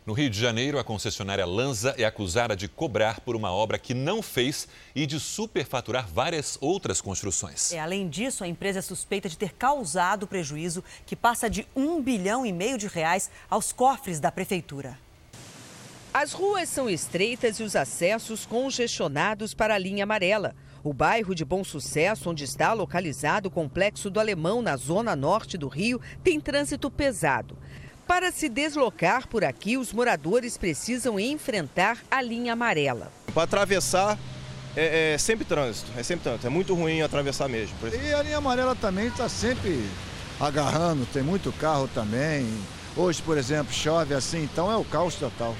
No 0.09 0.15
Rio 0.15 0.27
de 0.27 0.39
Janeiro, 0.39 0.79
a 0.79 0.83
concessionária 0.83 1.45
Lanza 1.45 1.93
é 1.95 2.03
acusada 2.03 2.55
de 2.55 2.67
cobrar 2.67 3.19
por 3.19 3.35
uma 3.35 3.51
obra 3.51 3.77
que 3.77 3.93
não 3.93 4.23
fez 4.23 4.67
e 4.95 5.05
de 5.05 5.19
superfaturar 5.19 6.07
várias 6.07 6.57
outras 6.59 6.99
construções. 6.99 7.71
É, 7.71 7.79
além 7.79 8.09
disso, 8.09 8.43
a 8.43 8.47
empresa 8.47 8.79
é 8.79 8.81
suspeita 8.81 9.29
de 9.29 9.37
ter 9.37 9.53
causado 9.53 10.25
prejuízo 10.25 10.83
que 11.05 11.15
passa 11.15 11.47
de 11.47 11.67
um 11.75 12.01
bilhão 12.01 12.43
e 12.43 12.51
meio 12.51 12.75
de 12.75 12.87
reais 12.87 13.29
aos 13.47 13.71
cofres 13.71 14.19
da 14.19 14.31
prefeitura. 14.31 14.97
As 16.11 16.33
ruas 16.33 16.67
são 16.69 16.89
estreitas 16.89 17.59
e 17.59 17.63
os 17.63 17.75
acessos 17.75 18.47
congestionados 18.47 19.53
para 19.53 19.75
a 19.75 19.77
linha 19.77 20.05
amarela. 20.05 20.55
O 20.83 20.91
bairro 20.91 21.35
de 21.35 21.45
Bom 21.45 21.63
Sucesso, 21.63 22.31
onde 22.31 22.45
está 22.45 22.73
localizado 22.73 23.47
o 23.47 23.51
Complexo 23.51 24.09
do 24.09 24.19
Alemão, 24.19 24.59
na 24.61 24.75
zona 24.75 25.15
norte 25.15 25.55
do 25.55 25.67
Rio, 25.67 26.01
tem 26.23 26.39
trânsito 26.39 26.89
pesado. 26.89 27.55
Para 28.09 28.31
se 28.31 28.49
deslocar 28.49 29.27
por 29.27 29.43
aqui, 29.43 29.77
os 29.77 29.93
moradores 29.93 30.57
precisam 30.57 31.19
enfrentar 31.19 31.99
a 32.09 32.23
linha 32.23 32.53
amarela. 32.53 33.11
Para 33.35 33.43
atravessar 33.43 34.17
é, 34.75 35.13
é, 35.13 35.17
sempre 35.19 35.45
trânsito, 35.45 35.91
é 35.95 36.01
sempre 36.01 36.23
trânsito. 36.23 36.47
É 36.47 36.49
muito 36.49 36.73
ruim 36.73 37.03
atravessar 37.03 37.47
mesmo. 37.47 37.75
E 37.87 38.11
a 38.11 38.23
linha 38.23 38.37
amarela 38.39 38.75
também 38.75 39.09
está 39.09 39.29
sempre 39.29 39.85
agarrando, 40.39 41.05
tem 41.05 41.21
muito 41.21 41.51
carro 41.51 41.87
também. 41.93 42.51
Hoje, 42.97 43.21
por 43.21 43.37
exemplo, 43.37 43.71
chove 43.71 44.15
assim, 44.15 44.41
então 44.41 44.71
é 44.71 44.75
o 44.75 44.83
caos 44.83 45.13
total. 45.13 45.55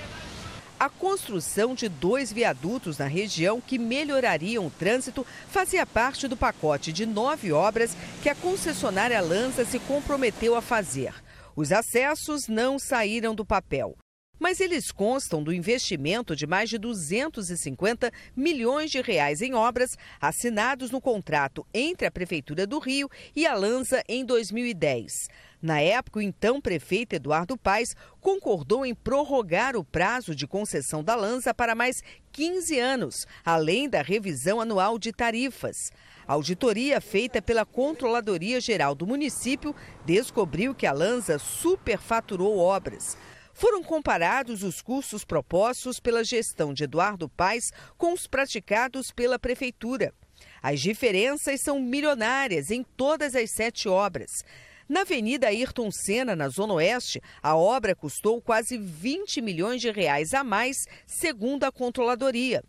A 0.79 0.89
construção 0.89 1.75
de 1.75 1.87
dois 1.87 2.33
viadutos 2.33 2.97
na 2.97 3.05
região 3.05 3.61
que 3.61 3.77
melhorariam 3.77 4.65
o 4.65 4.71
trânsito 4.71 5.23
fazia 5.51 5.85
parte 5.85 6.27
do 6.27 6.35
pacote 6.35 6.91
de 6.91 7.05
nove 7.05 7.51
obras 7.51 7.95
que 8.23 8.29
a 8.29 8.33
concessionária 8.33 9.21
Lança 9.21 9.63
se 9.65 9.77
comprometeu 9.77 10.55
a 10.55 10.63
fazer. 10.63 11.13
Os 11.59 11.73
acessos 11.73 12.47
não 12.47 12.79
saíram 12.79 13.35
do 13.35 13.45
papel. 13.45 13.97
Mas 14.39 14.61
eles 14.61 14.93
constam 14.93 15.43
do 15.43 15.51
investimento 15.51 16.33
de 16.33 16.47
mais 16.47 16.69
de 16.69 16.77
250 16.77 18.09
milhões 18.33 18.89
de 18.89 19.01
reais 19.01 19.41
em 19.41 19.53
obras 19.53 19.97
assinados 20.21 20.89
no 20.89 21.01
contrato 21.01 21.67
entre 21.73 22.07
a 22.07 22.11
Prefeitura 22.11 22.65
do 22.65 22.79
Rio 22.79 23.09
e 23.35 23.45
a 23.45 23.55
Lanza 23.55 24.01
em 24.07 24.23
2010. 24.23 25.27
Na 25.61 25.81
época, 25.81 26.19
o 26.19 26.21
então 26.21 26.61
prefeito 26.61 27.13
Eduardo 27.13 27.57
Paes 27.57 27.95
concordou 28.21 28.85
em 28.85 28.95
prorrogar 28.95 29.75
o 29.75 29.83
prazo 29.83 30.33
de 30.33 30.47
concessão 30.47 31.03
da 31.03 31.15
Lanza 31.15 31.53
para 31.53 31.75
mais 31.75 32.01
15 32.31 32.79
anos, 32.79 33.27
além 33.43 33.89
da 33.89 34.01
revisão 34.01 34.61
anual 34.61 34.97
de 34.97 35.11
tarifas. 35.11 35.91
A 36.25 36.33
auditoria 36.33 37.01
feita 37.01 37.41
pela 37.41 37.65
Controladoria 37.65 38.61
Geral 38.61 38.95
do 38.95 39.05
município 39.05 39.75
descobriu 40.05 40.73
que 40.73 40.85
a 40.85 40.93
Lanza 40.93 41.37
superfaturou 41.37 42.57
obras. 42.57 43.17
Foram 43.51 43.83
comparados 43.83 44.63
os 44.63 44.81
custos 44.81 45.25
propostos 45.25 45.99
pela 45.99 46.23
gestão 46.23 46.73
de 46.73 46.85
Eduardo 46.85 47.27
Paes 47.27 47.73
com 47.97 48.13
os 48.13 48.25
praticados 48.25 49.11
pela 49.11 49.37
prefeitura. 49.37 50.13
As 50.61 50.79
diferenças 50.79 51.59
são 51.59 51.81
milionárias 51.81 52.71
em 52.71 52.83
todas 52.83 53.35
as 53.35 53.51
sete 53.51 53.89
obras. 53.89 54.45
Na 54.89 55.01
Avenida 55.01 55.49
Ayrton 55.49 55.91
Senna, 55.91 56.35
na 56.35 56.49
Zona 56.49 56.73
Oeste, 56.73 57.21
a 57.43 57.55
obra 57.55 57.93
custou 57.95 58.41
quase 58.41 58.75
20 58.75 59.39
milhões 59.39 59.81
de 59.81 59.91
reais 59.91 60.33
a 60.33 60.43
mais, 60.43 60.77
segundo 61.05 61.63
a 61.63 61.71
controladoria. 61.71 62.63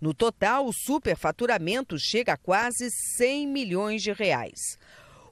No 0.00 0.14
total, 0.14 0.66
o 0.66 0.72
superfaturamento 0.72 1.98
chega 1.98 2.34
a 2.34 2.36
quase 2.36 2.88
100 3.16 3.48
milhões 3.48 4.04
de 4.04 4.12
reais. 4.12 4.78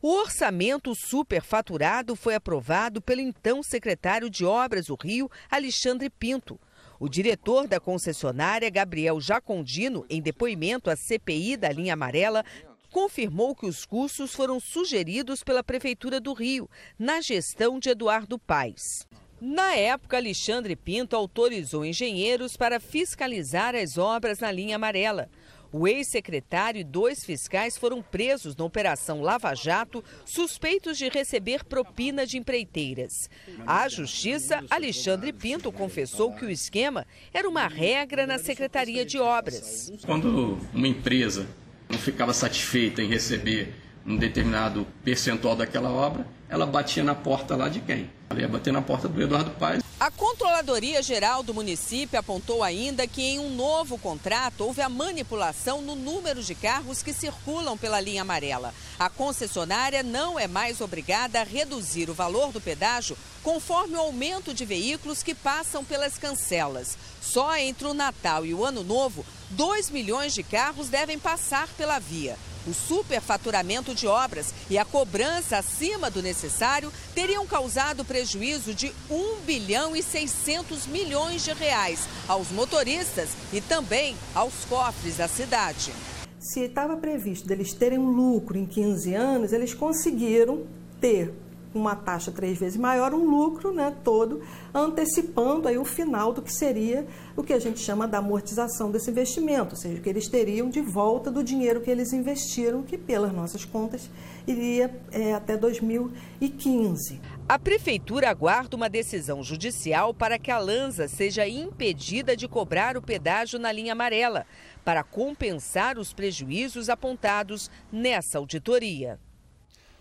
O 0.03 0.13
orçamento 0.17 0.97
superfaturado 0.97 2.17
foi 2.17 2.35
aprovado 2.35 3.01
pelo 3.01 3.21
então 3.21 3.63
secretário 3.63 4.29
de 4.29 4.45
Obras 4.45 4.87
do 4.87 4.97
Rio, 5.01 5.31
Alexandre 5.49 6.11
Pinto. 6.11 6.59
O 6.99 7.09
diretor 7.09 7.69
da 7.69 7.79
concessionária, 7.79 8.69
Gabriel 8.69 9.21
Jacondino, 9.21 10.05
em 10.11 10.21
depoimento 10.21 10.91
à 10.91 10.97
CPI 10.97 11.57
da 11.57 11.71
linha 11.71 11.95
amarela, 11.95 12.45
confirmou 12.93 13.57
que 13.57 13.67
os 13.67 13.85
custos 13.87 14.35
foram 14.35 14.61
sugeridos 14.61 15.43
pela 15.43 15.65
Prefeitura 15.65 16.21
do 16.21 16.35
Rio, 16.35 16.69
na 16.99 17.21
gestão 17.21 17.81
de 17.81 17.89
Eduardo 17.89 18.39
Paes. 18.39 19.09
Na 19.41 19.75
época, 19.75 20.19
Alexandre 20.19 20.77
Pinto 20.77 21.17
autorizou 21.17 21.85
engenheiros 21.85 22.57
para 22.57 22.79
fiscalizar 22.79 23.75
as 23.75 23.99
obras 23.99 24.39
na 24.39 24.53
linha 24.53 24.77
amarela. 24.77 25.29
O 25.73 25.89
ex-secretário 25.89 26.83
e 26.83 26.85
dois 26.85 27.25
fiscais 27.25 27.79
foram 27.79 28.03
presos 28.03 28.55
na 28.55 28.63
Operação 28.63 29.23
Lava 29.23 29.55
Jato, 29.55 30.05
suspeitos 30.27 30.99
de 30.99 31.09
receber 31.09 31.65
propina 31.65 32.27
de 32.27 32.37
empreiteiras. 32.37 33.31
À 33.67 33.89
Justiça, 33.89 34.63
Alexandre 34.69 35.33
Pinto 35.33 35.73
confessou 35.73 36.35
que 36.35 36.45
o 36.45 36.51
esquema 36.51 37.07
era 37.33 37.49
uma 37.49 37.67
regra 37.67 38.27
na 38.27 38.39
Secretaria 38.39 39.05
de 39.07 39.19
Obras. 39.19 39.91
Quando 40.05 40.59
uma 40.75 40.87
empresa 40.87 41.49
não 41.93 41.99
ficava 41.99 42.33
satisfeita 42.33 43.03
em 43.03 43.09
receber 43.09 43.75
um 44.05 44.17
determinado 44.17 44.87
percentual 45.05 45.55
daquela 45.55 45.91
obra, 45.91 46.27
ela 46.49 46.67
batia 46.67 47.05
na 47.05 47.15
porta 47.15 47.55
lá 47.55 47.69
de 47.69 47.81
quem? 47.81 48.11
Ela 48.31 48.41
ia 48.41 48.49
bater 48.49 48.73
na 48.73 48.83
porta 48.83 49.07
do 49.07 49.23
Eduardo 49.23 49.51
Paes. 49.53 49.83
A 50.01 50.11
Controladoria 50.11 51.01
Geral 51.01 51.45
do 51.45 51.55
município 51.55 52.19
apontou 52.19 52.65
ainda 52.65 53.07
que 53.07 53.23
em 53.23 53.39
um 53.39 53.55
novo 53.55 53.97
contrato 53.97 54.63
houve 54.63 54.81
a 54.81 54.89
manipulação 54.89 55.81
no 55.81 55.95
número 55.95 56.43
de 56.43 56.55
carros 56.57 57.03
que 57.03 57.13
circulam 57.13 57.79
pela 57.79 58.01
linha 58.01 58.23
amarela. 58.23 58.75
A 58.99 59.09
concessionária 59.09 60.03
não 60.03 60.39
é 60.39 60.49
mais 60.49 60.81
obrigada 60.81 61.41
a 61.41 61.45
reduzir 61.45 62.11
o 62.11 62.15
valor 62.15 62.51
do 62.51 62.61
pedágio 62.61 63.17
conforme 63.45 63.95
o 63.95 64.01
aumento 64.01 64.53
de 64.53 64.65
veículos 64.65 65.23
que 65.23 65.35
passam 65.35 65.85
pelas 65.85 66.19
cancelas. 66.19 66.97
Só 67.23 67.57
entre 67.57 67.87
o 67.87 67.95
Natal 67.95 68.45
e 68.45 68.53
o 68.53 68.65
Ano 68.65 68.83
Novo, 68.83 69.25
2 69.51 69.91
milhões 69.91 70.35
de 70.35 70.43
carros 70.43 70.89
devem 70.89 71.19
passar 71.19 71.69
pela 71.79 72.01
via. 72.01 72.37
O 72.67 72.75
superfaturamento 72.75 73.95
de 73.95 74.07
obras 74.07 74.53
e 74.69 74.77
a 74.77 74.85
cobrança 74.85 75.57
acima 75.57 76.11
do 76.11 76.21
necessário 76.21 76.93
teriam 77.15 77.47
causado 77.47 78.05
prejuízo 78.05 78.75
de 78.75 78.93
1 79.11 79.41
bilhão 79.45 79.97
e 79.97 80.03
600 80.03 80.87
milhões 80.87 81.45
de 81.45 81.53
reais 81.53 82.01
aos 82.29 82.51
motoristas 82.51 83.31
e 83.53 83.61
também 83.61 84.17
aos 84.35 84.65
cofres 84.69 85.17
da 85.17 85.27
cidade. 85.27 85.93
Se 86.39 86.61
estava 86.61 86.97
previsto 86.97 87.47
deles 87.47 87.73
terem 87.73 87.99
um 87.99 88.11
lucro 88.11 88.59
em 88.59 88.67
15 88.67 89.15
anos, 89.15 89.53
eles 89.53 89.75
conseguiram 89.75 90.67
ter 91.01 91.33
uma 91.75 91.97
taxa 91.97 92.31
três 92.31 92.59
vezes 92.59 92.77
maior, 92.77 93.15
um 93.15 93.29
lucro 93.29 93.73
né, 93.73 93.95
todo, 94.05 94.41
antecipando 94.75 95.69
aí 95.69 95.79
o 95.79 95.85
final 95.85 96.33
do 96.33 96.43
que 96.43 96.53
seria 96.53 97.07
o 97.37 97.43
que 97.43 97.53
a 97.53 97.59
gente 97.59 97.81
chama 97.81 98.07
da 98.07 98.19
amortização 98.19 98.91
desse 98.91 99.11
investimento, 99.11 99.75
ou 99.75 99.81
seja, 99.81 100.01
que 100.01 100.09
eles 100.09 100.29
teriam 100.29 100.69
de 100.69 100.81
volta 100.81 101.31
do 101.31 101.43
dinheiro 101.43 101.81
que 101.81 101.91
eles 101.91 102.13
investiram, 102.13 102.83
que 102.83 102.99
pelas 102.99 103.33
nossas 103.33 103.65
contas 103.65 104.11
iria 104.47 104.95
é, 105.11 105.35
até 105.35 105.57
2015. 105.57 107.21
A 107.49 107.59
prefeitura 107.59 108.31
aguarda 108.31 108.77
uma 108.77 108.89
decisão 108.89 109.43
judicial 109.43 110.15
para 110.15 110.39
que 110.39 110.51
a 110.51 110.59
Lanza 110.59 111.09
seja 111.09 111.47
impedida 111.47 112.37
de 112.37 112.49
cobrar 112.49 112.97
o 112.97 113.03
pedágio 113.03 113.59
na 113.59 113.73
linha 113.73 113.93
amarela, 113.93 114.47
para 114.85 115.03
compensar 115.03 115.99
os 115.99 116.13
prejuízos 116.13 116.89
apontados 116.89 117.71
nessa 117.93 118.39
auditoria. 118.39 119.19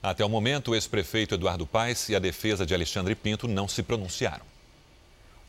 Até 0.04 0.26
o 0.26 0.30
momento, 0.30 0.72
o 0.72 0.76
ex-prefeito 0.76 1.36
Eduardo 1.36 1.68
Paes 1.68 2.10
e 2.10 2.16
a 2.16 2.20
defesa 2.20 2.66
de 2.66 2.74
Alexandre 2.74 3.14
Pinto 3.14 3.48
não 3.48 3.68
se 3.68 3.84
pronunciaram. 3.84 4.52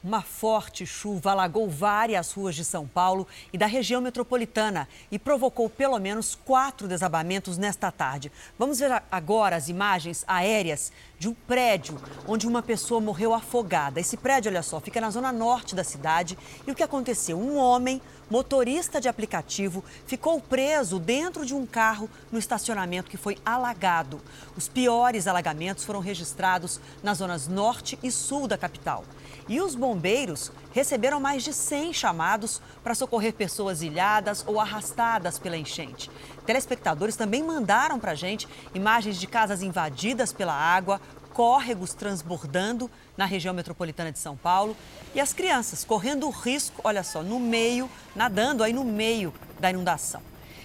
Uma 0.04 0.20
forte 0.20 0.84
chuva 0.84 1.30
alagou 1.30 1.70
várias 1.70 2.32
ruas 2.32 2.56
de 2.56 2.64
São 2.64 2.86
Paulo 2.88 3.26
e 3.52 3.56
da 3.56 3.66
região 3.66 4.00
metropolitana 4.00 4.88
e 5.12 5.18
provocou 5.18 5.70
pelo 5.70 5.96
menos 6.00 6.34
quatro 6.34 6.88
desabamentos 6.88 7.56
nesta 7.56 7.90
tarde. 7.92 8.32
Vamos 8.58 8.80
ver 8.80 9.00
agora 9.10 9.54
as 9.54 9.68
imagens 9.68 10.24
aéreas 10.26 10.92
de 11.20 11.28
um 11.28 11.34
prédio 11.34 12.02
onde 12.26 12.48
uma 12.48 12.64
pessoa 12.64 13.00
morreu 13.00 13.32
afogada. 13.32 14.00
Esse 14.00 14.16
prédio, 14.16 14.50
olha 14.50 14.62
só, 14.62 14.80
fica 14.80 15.00
na 15.00 15.08
zona 15.08 15.30
norte 15.30 15.72
da 15.72 15.84
cidade. 15.84 16.36
E 16.66 16.72
o 16.72 16.74
que 16.74 16.82
aconteceu? 16.82 17.38
Um 17.38 17.56
homem, 17.56 18.02
motorista 18.32 18.98
de 18.98 19.10
aplicativo, 19.10 19.84
ficou 20.06 20.40
preso 20.40 20.98
dentro 20.98 21.44
de 21.44 21.54
um 21.54 21.66
carro 21.66 22.08
no 22.32 22.38
estacionamento 22.38 23.10
que 23.10 23.18
foi 23.18 23.36
alagado. 23.44 24.22
Os 24.56 24.68
piores 24.68 25.26
alagamentos 25.26 25.84
foram 25.84 26.00
registrados 26.00 26.80
nas 27.02 27.18
zonas 27.18 27.46
norte 27.46 27.98
e 28.02 28.10
sul 28.10 28.48
da 28.48 28.56
capital. 28.56 29.04
E 29.46 29.60
os 29.60 29.74
bombeiros 29.74 30.50
receberam 30.72 31.20
mais 31.20 31.42
de 31.44 31.52
100 31.52 31.92
chamados 31.92 32.62
para 32.82 32.94
socorrer 32.94 33.34
pessoas 33.34 33.82
ilhadas 33.82 34.42
ou 34.46 34.58
arrastadas 34.58 35.38
pela 35.38 35.58
enchente. 35.58 36.10
Telespectadores 36.46 37.16
também 37.16 37.42
mandaram 37.42 38.00
para 38.00 38.12
a 38.12 38.14
gente 38.14 38.48
imagens 38.74 39.20
de 39.20 39.26
casas 39.26 39.62
invadidas 39.62 40.32
pela 40.32 40.54
água, 40.54 41.02
córregos 41.32 41.94
transbordando 41.94 42.90
na 43.16 43.24
região 43.24 43.54
metropolitana 43.54 44.12
de 44.12 44.18
São 44.18 44.36
Paulo 44.36 44.76
e 45.14 45.20
as 45.20 45.32
crianças 45.32 45.84
correndo 45.84 46.28
risco, 46.30 46.80
olha 46.84 47.02
só, 47.02 47.22
no 47.22 47.40
meio, 47.40 47.90
nadando 48.14 48.62
aí 48.62 48.72
no 48.72 48.84
meio 48.84 49.32
da 49.58 49.70
inundação. 49.70 50.22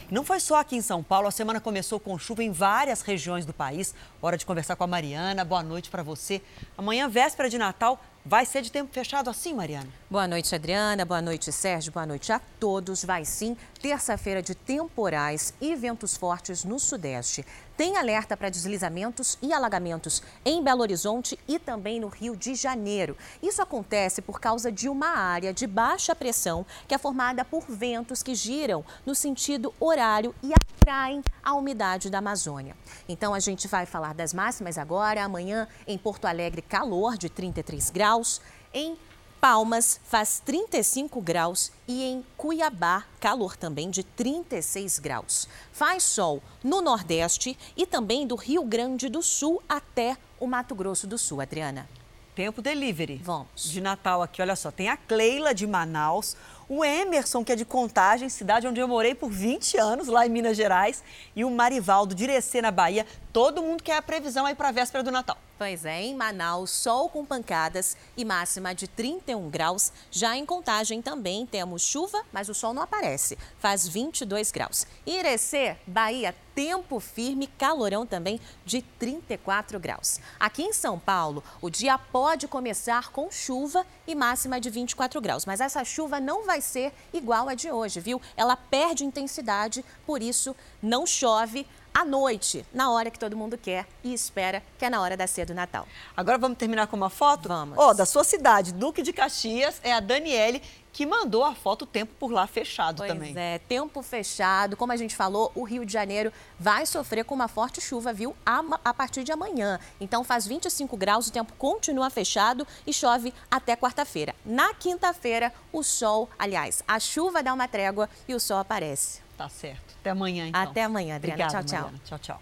Não 0.09 0.24
foi 0.24 0.39
só 0.39 0.57
aqui 0.57 0.77
em 0.77 0.81
São 0.81 1.03
Paulo, 1.03 1.27
a 1.27 1.31
semana 1.31 1.59
começou 1.59 2.00
com 2.00 2.17
chuva 2.17 2.41
em 2.41 2.51
várias 2.51 3.01
regiões 3.01 3.45
do 3.45 3.53
país. 3.53 3.93
Hora 4.21 4.38
de 4.38 4.45
conversar 4.45 4.77
com 4.77 4.86
a 4.86 4.88
Mariana. 4.88 5.43
Boa 5.43 5.62
noite 5.62 5.89
para 5.89 6.01
você. 6.01 6.41
Amanhã, 6.77 7.09
véspera 7.09 7.50
de 7.50 7.57
Natal, 7.57 8.00
Vai 8.29 8.45
ser 8.45 8.62
de 8.62 8.69
tempo 8.69 8.93
fechado 8.93 9.29
assim, 9.29 9.53
Mariana? 9.53 9.88
Boa 10.09 10.27
noite, 10.27 10.53
Adriana. 10.53 11.05
Boa 11.05 11.21
noite, 11.21 11.50
Sérgio. 11.50 11.93
Boa 11.93 12.05
noite 12.05 12.29
a 12.29 12.41
todos. 12.59 13.05
Vai 13.05 13.24
sim, 13.24 13.55
terça-feira 13.81 14.41
de 14.41 14.53
temporais 14.53 15.53
e 15.62 15.74
ventos 15.77 16.17
fortes 16.17 16.65
no 16.65 16.77
Sudeste. 16.77 17.45
Tem 17.77 17.96
alerta 17.96 18.36
para 18.36 18.50
deslizamentos 18.50 19.38
e 19.39 19.53
alagamentos 19.53 20.24
em 20.43 20.63
Belo 20.63 20.81
Horizonte 20.81 21.38
e 21.48 21.60
também 21.60 22.00
no 22.00 22.07
Rio 22.07 22.36
de 22.36 22.55
Janeiro. 22.55 23.15
Isso 23.41 23.62
acontece 23.62 24.19
por 24.19 24.39
causa 24.39 24.72
de 24.72 24.89
uma 24.89 25.10
área 25.10 25.53
de 25.53 25.67
baixa 25.67 26.15
pressão 26.15 26.65
que 26.88 26.96
é 26.96 26.98
formada 26.98 27.46
por 27.46 27.65
ventos 27.69 28.24
que 28.24 28.34
giram 28.34 28.84
no 29.05 29.13
sentido 29.13 29.72
horário 29.79 30.34
e 30.41 30.51
atraem 30.53 31.22
a 31.43 31.53
umidade 31.53 32.10
da 32.10 32.17
Amazônia. 32.17 32.75
Então 33.07 33.31
a 33.31 33.39
gente 33.39 33.67
vai 33.67 33.86
falar 33.86 34.15
das 34.15 34.34
máximas 34.34 34.79
agora. 34.79 35.24
Amanhã 35.24 35.67
em 35.86 36.00
Porto 36.00 36.25
Alegre, 36.25 36.63
calor 36.63 37.15
de 37.15 37.29
33 37.29 37.91
graus. 37.91 38.41
Em 38.74 38.98
Palmas 39.39 40.00
faz 40.03 40.41
35 40.44 41.22
graus 41.22 41.72
e 41.88 42.03
em 42.03 42.25
Cuiabá, 42.36 43.06
calor 43.20 43.56
também 43.56 43.89
de 43.91 44.03
36 44.03 44.98
graus. 44.98 45.48
Faz 45.72 46.01
sol 46.01 46.41
no 46.63 46.82
Nordeste 46.82 47.56
e 47.77 47.86
também 47.86 48.25
do 48.25 48.36
Rio 48.36 48.63
Grande 48.63 49.08
do 49.08 49.22
Sul 49.22 49.62
até 49.70 50.17
o 50.39 50.48
Mato 50.48 50.74
Grosso 50.74 51.06
do 51.06 51.20
Sul, 51.20 51.39
Adriana. 51.39 51.88
Tempo 52.34 52.62
delivery. 52.62 53.22
Vamos. 53.24 53.72
De 53.72 53.79
Natal 53.79 54.24
aqui, 54.24 54.41
olha 54.41 54.56
só. 54.56 54.72
Tem 54.72 54.89
a 54.89 54.98
Cleila 54.98 55.53
de 55.53 55.67
Manaus, 55.67 56.36
o 56.67 56.84
Emerson, 56.84 57.44
que 57.44 57.51
é 57.51 57.56
de 57.56 57.65
Contagem, 57.65 58.29
cidade 58.29 58.67
onde 58.67 58.79
eu 58.79 58.88
morei 58.88 59.13
por 59.13 59.29
20 59.29 59.77
anos, 59.77 60.08
lá 60.08 60.25
em 60.25 60.29
Minas 60.29 60.58
Gerais, 60.58 61.03
e 61.36 61.46
o 61.46 61.51
Marivaldo 61.51 62.13
de 62.13 62.24
Irecê, 62.24 62.62
na 62.62 62.72
Bahia. 62.72 63.06
Todo 63.32 63.62
mundo 63.62 63.84
quer 63.84 63.98
a 63.98 64.01
previsão 64.01 64.46
aí 64.46 64.56
para 64.56 64.70
a 64.70 64.72
véspera 64.72 65.03
do 65.03 65.12
Natal. 65.12 65.38
Pois 65.57 65.85
é, 65.85 66.03
em 66.03 66.15
Manaus, 66.15 66.69
sol 66.69 67.09
com 67.09 67.25
pancadas 67.25 67.97
e 68.15 68.23
máxima 68.23 68.75
de 68.75 68.87
31 68.87 69.49
graus. 69.49 69.91
Já 70.11 70.37
em 70.37 70.45
Contagem 70.45 71.01
também 71.01 71.47
temos 71.47 71.81
chuva, 71.81 72.21
mas 72.31 72.47
o 72.47 72.53
sol 72.53 72.75
não 72.75 72.83
aparece. 72.83 73.35
Faz 73.57 73.87
22 73.87 74.51
graus. 74.51 74.85
Irecê, 75.03 75.75
Bahia, 75.87 76.35
tempo 76.53 76.99
firme, 76.99 77.45
calorão 77.45 78.05
também 78.05 78.39
de 78.65 78.81
34 78.81 79.79
graus. 79.79 80.19
Aqui 80.39 80.61
em 80.63 80.73
São 80.73 80.99
Paulo, 80.99 81.43
o 81.59 81.69
dia 81.69 81.97
pode 81.97 82.47
começar 82.47 83.09
com 83.11 83.31
chuva 83.31 83.85
e 84.07 84.13
máxima 84.13 84.59
de 84.59 84.69
24 84.69 85.19
graus, 85.21 85.45
mas 85.45 85.59
essa 85.59 85.83
chuva 85.83 86.19
não 86.19 86.45
vai 86.45 86.61
ser 86.61 86.93
igual 87.11 87.49
a 87.49 87.55
de 87.55 87.71
hoje, 87.71 87.99
viu? 87.99 88.21
Ela 88.35 88.55
perde 88.55 89.05
intensidade, 89.05 89.83
por 90.05 90.21
isso 90.21 90.55
não 90.81 91.05
chove 91.05 91.65
à 91.98 92.06
noite, 92.06 92.63
na 92.72 92.92
hora 92.92 93.10
que 93.10 93.18
todo 93.18 93.36
mundo 93.36 93.58
quer 93.58 93.88
e 94.04 94.13
espera, 94.13 94.62
que 94.77 94.86
é 94.86 94.89
na 94.89 95.01
hora 95.01 95.18
da 95.18 95.25
ceia 95.25 95.48
do 95.48 95.56
Natal. 95.56 95.88
Agora 96.16 96.38
vamos 96.38 96.56
terminar 96.56 96.86
com 96.86 96.96
uma 96.96 97.10
foto? 97.10 97.50
Vamos. 97.50 97.75
Ó, 97.75 97.89
oh, 97.89 97.94
da 97.96 98.06
sua 98.06 98.24
cidade, 98.24 98.72
Duque 98.72 99.01
de 99.01 99.12
Caxias, 99.12 99.82
é 99.84 99.92
a 99.92 100.00
Daniele 100.00 100.62
que 100.94 101.08
mandou 101.08 101.44
a 101.44 101.56
foto 101.56 101.88
tempo 101.88 102.13
por 102.20 102.32
lá 102.32 102.46
fechado 102.46 102.98
pois 102.98 103.12
também. 103.12 103.34
é, 103.36 103.58
tempo 103.60 104.04
fechado. 104.04 104.77
Como 104.77 104.92
a 104.92 104.96
gente 104.96 105.16
falou, 105.16 105.51
o 105.56 105.63
Rio 105.63 105.86
de 105.86 105.94
Janeiro 105.94 106.32
vai 106.60 106.86
sofrer 106.86 107.24
com 107.25 107.34
uma 107.34 107.48
forte 107.48 107.82
chuva, 107.82 108.13
viu, 108.13 108.36
a, 108.46 108.63
a 108.86 108.94
partir 108.94 109.24
de 109.24 109.32
amanhã. 109.32 109.80
Então 110.00 110.24
faz 110.24 110.46
25 110.46 110.96
graus, 110.98 111.27
o 111.27 111.32
tempo 111.32 111.54
continua 111.58 112.12
fechado 112.12 112.66
e 112.86 112.94
chove 112.94 113.34
até 113.50 113.75
quarta-feira. 113.75 114.36
Na 114.46 114.72
quinta-feira, 114.75 115.51
o 115.74 115.82
sol, 115.82 116.30
aliás, 116.38 116.84
a 116.88 117.00
chuva 117.00 117.42
dá 117.42 117.54
uma 117.54 117.68
trégua 117.68 118.08
e 118.27 118.36
o 118.36 118.39
sol 118.39 118.60
aparece. 118.60 119.26
Tá 119.38 119.48
certo. 119.48 119.96
Até 120.00 120.10
amanhã, 120.10 120.48
então. 120.48 120.62
Até 120.62 120.84
amanhã, 120.84 121.15
Adriana. 121.15 121.44
Obrigada, 121.44 121.63
tchau, 121.63 121.63
tchau. 121.63 121.82
Mariana. 121.82 122.01
Tchau, 122.03 122.20
tchau. 122.20 122.41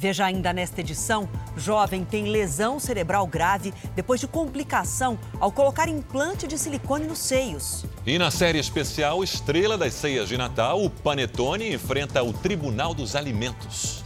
Veja 0.00 0.24
ainda 0.24 0.50
nesta 0.50 0.80
edição, 0.80 1.28
jovem 1.58 2.06
tem 2.06 2.24
lesão 2.24 2.80
cerebral 2.80 3.26
grave 3.26 3.70
depois 3.94 4.18
de 4.18 4.26
complicação 4.26 5.18
ao 5.38 5.52
colocar 5.52 5.90
implante 5.90 6.46
de 6.46 6.56
silicone 6.56 7.06
nos 7.06 7.18
seios. 7.18 7.84
E 8.06 8.18
na 8.18 8.30
série 8.30 8.58
especial 8.58 9.22
Estrela 9.22 9.76
das 9.76 9.92
Ceias 9.92 10.26
de 10.26 10.38
Natal, 10.38 10.82
o 10.82 10.88
Panetone 10.88 11.74
enfrenta 11.74 12.22
o 12.22 12.32
Tribunal 12.32 12.94
dos 12.94 13.14
Alimentos. 13.14 13.99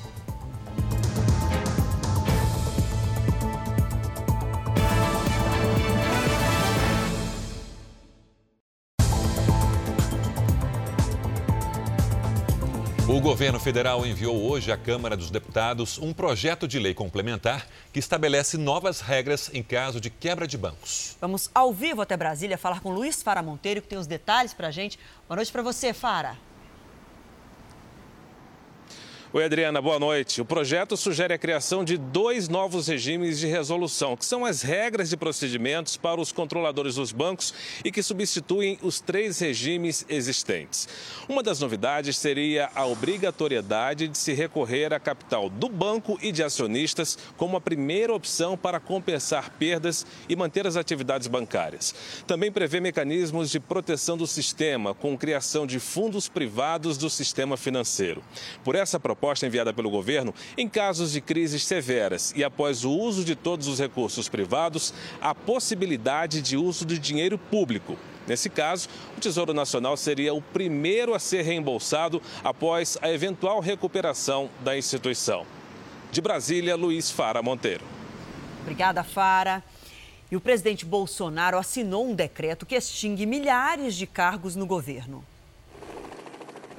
Governo 13.34 13.58
federal 13.58 14.06
enviou 14.06 14.48
hoje 14.48 14.70
à 14.70 14.76
Câmara 14.76 15.16
dos 15.16 15.28
Deputados 15.28 15.98
um 15.98 16.12
projeto 16.12 16.68
de 16.68 16.78
lei 16.78 16.94
complementar 16.94 17.66
que 17.92 17.98
estabelece 17.98 18.56
novas 18.56 19.00
regras 19.00 19.50
em 19.52 19.60
caso 19.60 20.00
de 20.00 20.08
quebra 20.08 20.46
de 20.46 20.56
bancos. 20.56 21.16
Vamos 21.20 21.50
ao 21.52 21.72
vivo 21.72 22.00
até 22.00 22.16
Brasília 22.16 22.56
falar 22.56 22.78
com 22.78 22.92
Luiz 22.92 23.24
Fara 23.24 23.42
Monteiro, 23.42 23.82
que 23.82 23.88
tem 23.88 23.98
os 23.98 24.06
detalhes 24.06 24.54
para 24.54 24.68
a 24.68 24.70
gente. 24.70 25.00
Boa 25.26 25.34
noite 25.34 25.50
para 25.50 25.62
você, 25.62 25.92
Fara. 25.92 26.36
Oi, 29.36 29.44
Adriana, 29.44 29.82
boa 29.82 29.98
noite. 29.98 30.40
O 30.40 30.44
projeto 30.44 30.96
sugere 30.96 31.34
a 31.34 31.38
criação 31.38 31.82
de 31.82 31.98
dois 31.98 32.48
novos 32.48 32.86
regimes 32.86 33.40
de 33.40 33.48
resolução, 33.48 34.16
que 34.16 34.24
são 34.24 34.44
as 34.44 34.62
regras 34.62 35.10
de 35.10 35.16
procedimentos 35.16 35.96
para 35.96 36.20
os 36.20 36.30
controladores 36.30 36.94
dos 36.94 37.10
bancos 37.10 37.52
e 37.84 37.90
que 37.90 38.00
substituem 38.00 38.78
os 38.80 39.00
três 39.00 39.40
regimes 39.40 40.06
existentes. 40.08 40.88
Uma 41.28 41.42
das 41.42 41.58
novidades 41.58 42.16
seria 42.16 42.70
a 42.76 42.86
obrigatoriedade 42.86 44.06
de 44.06 44.16
se 44.16 44.32
recorrer 44.32 44.94
à 44.94 45.00
capital 45.00 45.50
do 45.50 45.68
banco 45.68 46.16
e 46.22 46.30
de 46.30 46.44
acionistas 46.44 47.18
como 47.36 47.56
a 47.56 47.60
primeira 47.60 48.14
opção 48.14 48.56
para 48.56 48.78
compensar 48.78 49.50
perdas 49.58 50.06
e 50.28 50.36
manter 50.36 50.64
as 50.64 50.76
atividades 50.76 51.26
bancárias. 51.26 51.92
Também 52.24 52.52
prevê 52.52 52.78
mecanismos 52.78 53.50
de 53.50 53.58
proteção 53.58 54.16
do 54.16 54.28
sistema, 54.28 54.94
com 54.94 55.18
criação 55.18 55.66
de 55.66 55.80
fundos 55.80 56.28
privados 56.28 56.96
do 56.96 57.10
sistema 57.10 57.56
financeiro. 57.56 58.22
Por 58.62 58.76
essa 58.76 59.00
proposta, 59.00 59.23
proposta 59.24 59.46
enviada 59.46 59.72
pelo 59.72 59.88
governo, 59.88 60.34
em 60.56 60.68
casos 60.68 61.12
de 61.12 61.18
crises 61.18 61.64
severas 61.64 62.34
e 62.36 62.44
após 62.44 62.84
o 62.84 62.90
uso 62.90 63.24
de 63.24 63.34
todos 63.34 63.68
os 63.68 63.78
recursos 63.78 64.28
privados, 64.28 64.92
a 65.18 65.34
possibilidade 65.34 66.42
de 66.42 66.58
uso 66.58 66.84
de 66.84 66.98
dinheiro 66.98 67.38
público. 67.38 67.96
Nesse 68.26 68.50
caso, 68.50 68.86
o 69.16 69.20
Tesouro 69.20 69.54
Nacional 69.54 69.96
seria 69.96 70.34
o 70.34 70.42
primeiro 70.42 71.14
a 71.14 71.18
ser 71.18 71.40
reembolsado 71.40 72.20
após 72.42 72.98
a 73.00 73.10
eventual 73.10 73.60
recuperação 73.60 74.50
da 74.60 74.76
instituição. 74.76 75.46
De 76.12 76.20
Brasília, 76.20 76.76
Luiz 76.76 77.10
Fara 77.10 77.42
Monteiro. 77.42 77.84
Obrigada, 78.60 79.02
Fara. 79.02 79.64
E 80.30 80.36
o 80.36 80.40
presidente 80.40 80.84
Bolsonaro 80.84 81.56
assinou 81.56 82.06
um 82.06 82.14
decreto 82.14 82.66
que 82.66 82.74
extingue 82.74 83.24
milhares 83.24 83.94
de 83.94 84.06
cargos 84.06 84.54
no 84.54 84.66
governo. 84.66 85.24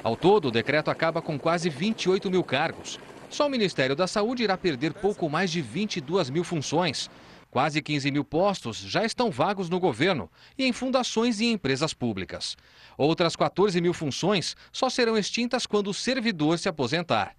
Ao 0.05 0.15
todo, 0.15 0.49
o 0.49 0.51
decreto 0.51 0.91
acaba 0.91 1.19
com 1.19 1.39
quase 1.39 1.67
28 1.67 2.29
mil 2.29 2.43
cargos. 2.43 2.99
Só 3.27 3.47
o 3.47 3.49
Ministério 3.49 3.95
da 3.95 4.05
Saúde 4.05 4.43
irá 4.43 4.55
perder 4.55 4.93
pouco 4.93 5.27
mais 5.27 5.49
de 5.49 5.63
22 5.63 6.29
mil 6.29 6.43
funções. 6.43 7.09
Quase 7.49 7.81
15 7.81 8.11
mil 8.11 8.23
postos 8.23 8.77
já 8.77 9.03
estão 9.03 9.31
vagos 9.31 9.67
no 9.67 9.79
governo 9.79 10.29
e 10.55 10.63
em 10.63 10.71
fundações 10.71 11.39
e 11.39 11.45
empresas 11.45 11.91
públicas. 11.91 12.55
Outras 12.95 13.35
14 13.35 13.81
mil 13.81 13.95
funções 13.95 14.55
só 14.71 14.91
serão 14.91 15.17
extintas 15.17 15.65
quando 15.65 15.89
o 15.89 15.93
servidor 15.93 16.59
se 16.59 16.69
aposentar. 16.69 17.35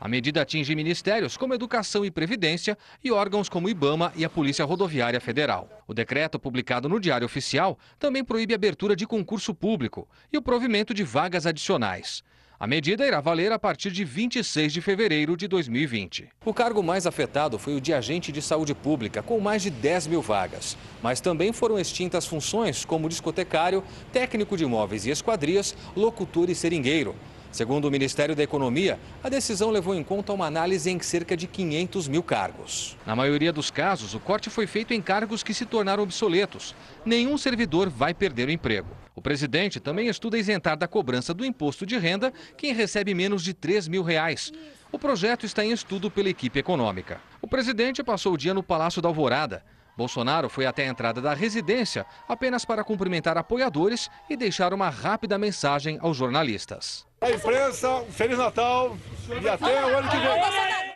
A 0.00 0.08
medida 0.08 0.40
atinge 0.40 0.74
ministérios 0.74 1.36
como 1.36 1.52
Educação 1.52 2.06
e 2.06 2.10
Previdência 2.10 2.78
e 3.04 3.12
órgãos 3.12 3.50
como 3.50 3.68
IBAMA 3.68 4.10
e 4.16 4.24
a 4.24 4.30
Polícia 4.30 4.64
Rodoviária 4.64 5.20
Federal. 5.20 5.68
O 5.86 5.92
decreto, 5.92 6.38
publicado 6.38 6.88
no 6.88 6.98
Diário 6.98 7.26
Oficial, 7.26 7.78
também 7.98 8.24
proíbe 8.24 8.54
a 8.54 8.56
abertura 8.56 8.96
de 8.96 9.06
concurso 9.06 9.54
público 9.54 10.08
e 10.32 10.38
o 10.38 10.42
provimento 10.42 10.94
de 10.94 11.04
vagas 11.04 11.44
adicionais. 11.44 12.24
A 12.58 12.66
medida 12.66 13.06
irá 13.06 13.20
valer 13.20 13.52
a 13.52 13.58
partir 13.58 13.90
de 13.90 14.02
26 14.02 14.72
de 14.72 14.80
fevereiro 14.80 15.36
de 15.36 15.46
2020. 15.46 16.28
O 16.44 16.54
cargo 16.54 16.82
mais 16.82 17.06
afetado 17.06 17.58
foi 17.58 17.74
o 17.74 17.80
de 17.80 17.92
agente 17.92 18.32
de 18.32 18.40
saúde 18.40 18.74
pública, 18.74 19.22
com 19.22 19.38
mais 19.38 19.62
de 19.62 19.70
10 19.70 20.06
mil 20.06 20.22
vagas. 20.22 20.78
Mas 21.02 21.20
também 21.20 21.52
foram 21.52 21.78
extintas 21.78 22.26
funções 22.26 22.86
como 22.86 23.08
discotecário, 23.08 23.84
técnico 24.12 24.56
de 24.56 24.64
imóveis 24.64 25.04
e 25.04 25.10
esquadrias, 25.10 25.74
locutor 25.94 26.48
e 26.48 26.54
seringueiro. 26.54 27.14
Segundo 27.52 27.86
o 27.86 27.90
Ministério 27.90 28.36
da 28.36 28.42
Economia, 28.44 28.98
a 29.24 29.28
decisão 29.28 29.70
levou 29.70 29.94
em 29.94 30.04
conta 30.04 30.32
uma 30.32 30.46
análise 30.46 30.88
em 30.88 31.00
cerca 31.00 31.36
de 31.36 31.48
500 31.48 32.06
mil 32.06 32.22
cargos. 32.22 32.96
Na 33.04 33.16
maioria 33.16 33.52
dos 33.52 33.70
casos, 33.70 34.14
o 34.14 34.20
corte 34.20 34.48
foi 34.48 34.68
feito 34.68 34.94
em 34.94 35.02
cargos 35.02 35.42
que 35.42 35.52
se 35.52 35.66
tornaram 35.66 36.04
obsoletos. 36.04 36.76
Nenhum 37.04 37.36
servidor 37.36 37.90
vai 37.90 38.14
perder 38.14 38.48
o 38.48 38.52
emprego. 38.52 38.88
O 39.16 39.20
presidente 39.20 39.80
também 39.80 40.06
estuda 40.06 40.38
isentar 40.38 40.78
da 40.78 40.86
cobrança 40.86 41.34
do 41.34 41.44
imposto 41.44 41.84
de 41.84 41.98
renda 41.98 42.32
quem 42.56 42.72
recebe 42.72 43.14
menos 43.14 43.42
de 43.42 43.52
3 43.52 43.88
mil 43.88 44.02
reais. 44.02 44.52
O 44.92 44.98
projeto 44.98 45.44
está 45.44 45.64
em 45.64 45.72
estudo 45.72 46.10
pela 46.10 46.28
equipe 46.28 46.58
econômica. 46.58 47.20
O 47.42 47.48
presidente 47.48 48.02
passou 48.02 48.34
o 48.34 48.38
dia 48.38 48.54
no 48.54 48.62
Palácio 48.62 49.02
da 49.02 49.08
Alvorada. 49.08 49.64
Bolsonaro 49.96 50.48
foi 50.48 50.66
até 50.66 50.84
a 50.84 50.88
entrada 50.88 51.20
da 51.20 51.34
residência 51.34 52.06
apenas 52.28 52.64
para 52.64 52.84
cumprimentar 52.84 53.36
apoiadores 53.36 54.08
e 54.30 54.36
deixar 54.36 54.72
uma 54.72 54.88
rápida 54.88 55.36
mensagem 55.36 55.98
aos 56.00 56.16
jornalistas. 56.16 57.09
A 57.22 57.30
imprensa, 57.30 58.02
Feliz 58.12 58.38
Natal 58.38 58.96
e 59.42 59.46
até 59.46 59.84
o 59.84 59.98
ano 59.98 60.08
que 60.08 60.16
vem. 60.16 60.94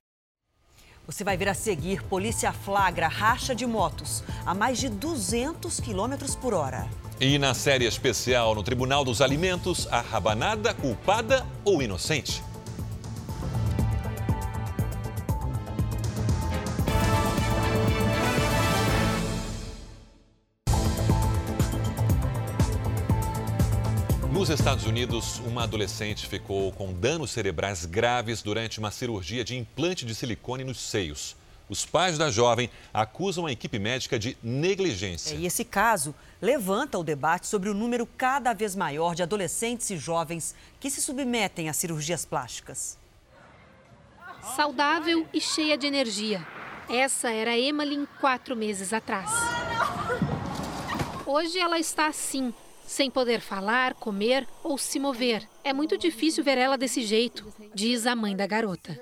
Você 1.06 1.22
vai 1.22 1.36
ver 1.36 1.50
a 1.50 1.54
seguir: 1.54 2.02
polícia 2.04 2.50
flagra 2.50 3.08
racha 3.08 3.54
de 3.54 3.66
motos 3.66 4.24
a 4.46 4.54
mais 4.54 4.78
de 4.78 4.88
200 4.88 5.80
km 5.80 6.34
por 6.40 6.54
hora. 6.54 6.88
E 7.20 7.38
na 7.38 7.52
série 7.52 7.84
especial 7.84 8.54
no 8.54 8.62
Tribunal 8.62 9.04
dos 9.04 9.20
Alimentos, 9.20 9.86
a 9.90 10.00
rabanada 10.00 10.72
culpada 10.72 11.46
ou 11.62 11.82
inocente? 11.82 12.42
Nos 24.44 24.60
Estados 24.60 24.84
Unidos, 24.84 25.38
uma 25.46 25.62
adolescente 25.62 26.28
ficou 26.28 26.70
com 26.70 26.92
danos 26.92 27.30
cerebrais 27.30 27.86
graves 27.86 28.42
durante 28.42 28.78
uma 28.78 28.90
cirurgia 28.90 29.42
de 29.42 29.56
implante 29.56 30.04
de 30.04 30.14
silicone 30.14 30.62
nos 30.62 30.78
seios. 30.78 31.34
Os 31.66 31.86
pais 31.86 32.18
da 32.18 32.30
jovem 32.30 32.68
acusam 32.92 33.46
a 33.46 33.52
equipe 33.52 33.78
médica 33.78 34.18
de 34.18 34.36
negligência. 34.42 35.34
É, 35.34 35.38
e 35.38 35.46
esse 35.46 35.64
caso 35.64 36.14
levanta 36.42 36.98
o 36.98 37.02
debate 37.02 37.46
sobre 37.46 37.70
o 37.70 37.74
número 37.74 38.04
cada 38.04 38.52
vez 38.52 38.76
maior 38.76 39.14
de 39.14 39.22
adolescentes 39.22 39.88
e 39.88 39.96
jovens 39.96 40.54
que 40.78 40.90
se 40.90 41.00
submetem 41.00 41.70
a 41.70 41.72
cirurgias 41.72 42.26
plásticas. 42.26 42.98
Saudável 44.54 45.26
e 45.32 45.40
cheia 45.40 45.78
de 45.78 45.86
energia. 45.86 46.46
Essa 46.90 47.30
era 47.30 47.58
Emily 47.58 48.06
quatro 48.20 48.54
meses 48.54 48.92
atrás. 48.92 49.30
Hoje 51.24 51.58
ela 51.58 51.78
está 51.78 52.08
assim, 52.08 52.52
sem 52.86 53.10
poder 53.10 53.40
falar, 53.40 53.94
comer 53.94 54.46
ou 54.62 54.76
se 54.78 54.98
mover. 54.98 55.48
É 55.62 55.72
muito 55.72 55.96
difícil 55.96 56.44
ver 56.44 56.58
ela 56.58 56.76
desse 56.76 57.02
jeito, 57.02 57.52
diz 57.74 58.06
a 58.06 58.14
mãe 58.14 58.36
da 58.36 58.46
garota. 58.46 58.98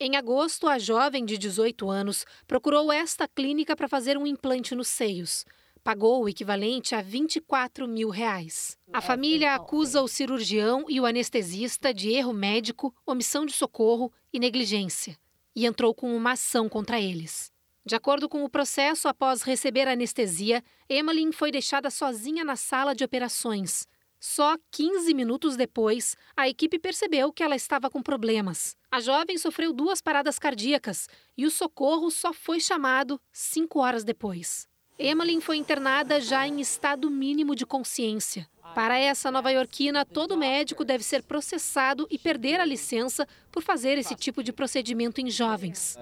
Em 0.00 0.16
agosto, 0.16 0.68
a 0.68 0.78
jovem 0.78 1.24
de 1.24 1.36
18 1.36 1.90
anos 1.90 2.24
procurou 2.46 2.92
esta 2.92 3.26
clínica 3.26 3.74
para 3.74 3.88
fazer 3.88 4.16
um 4.16 4.26
implante 4.26 4.74
nos 4.74 4.88
seios. 4.88 5.44
Pagou 5.82 6.22
o 6.22 6.28
equivalente 6.28 6.94
a 6.94 7.02
24 7.02 7.88
mil 7.88 8.10
reais. 8.10 8.76
A 8.92 9.00
família 9.00 9.54
acusa 9.54 10.02
o 10.02 10.08
cirurgião 10.08 10.84
e 10.88 11.00
o 11.00 11.06
anestesista 11.06 11.94
de 11.94 12.10
erro 12.10 12.32
médico, 12.32 12.94
omissão 13.06 13.46
de 13.46 13.52
socorro 13.52 14.12
e 14.32 14.38
negligência. 14.38 15.16
E 15.56 15.66
entrou 15.66 15.94
com 15.94 16.14
uma 16.14 16.32
ação 16.32 16.68
contra 16.68 17.00
eles. 17.00 17.50
De 17.88 17.94
acordo 17.94 18.28
com 18.28 18.44
o 18.44 18.50
processo, 18.50 19.08
após 19.08 19.40
receber 19.40 19.88
anestesia, 19.88 20.62
Emmeline 20.90 21.32
foi 21.32 21.50
deixada 21.50 21.88
sozinha 21.88 22.44
na 22.44 22.54
sala 22.54 22.94
de 22.94 23.02
operações. 23.02 23.86
Só 24.20 24.58
15 24.70 25.14
minutos 25.14 25.56
depois, 25.56 26.14
a 26.36 26.46
equipe 26.46 26.78
percebeu 26.78 27.32
que 27.32 27.42
ela 27.42 27.56
estava 27.56 27.88
com 27.88 28.02
problemas. 28.02 28.76
A 28.90 29.00
jovem 29.00 29.38
sofreu 29.38 29.72
duas 29.72 30.02
paradas 30.02 30.38
cardíacas 30.38 31.08
e 31.34 31.46
o 31.46 31.50
socorro 31.50 32.10
só 32.10 32.30
foi 32.30 32.60
chamado 32.60 33.18
cinco 33.32 33.78
horas 33.78 34.04
depois. 34.04 34.68
Emmeline 34.98 35.40
foi 35.40 35.56
internada 35.56 36.20
já 36.20 36.46
em 36.46 36.60
estado 36.60 37.08
mínimo 37.08 37.54
de 37.54 37.64
consciência. 37.64 38.46
Para 38.74 38.98
essa 38.98 39.30
nova-iorquina, 39.30 40.04
todo 40.04 40.36
médico 40.36 40.84
deve 40.84 41.02
ser 41.02 41.22
processado 41.22 42.06
e 42.10 42.18
perder 42.18 42.60
a 42.60 42.64
licença 42.64 43.26
por 43.50 43.62
fazer 43.62 43.98
esse 43.98 44.14
tipo 44.14 44.42
de 44.42 44.52
procedimento 44.52 45.20
em 45.20 45.30
jovens. 45.30 45.96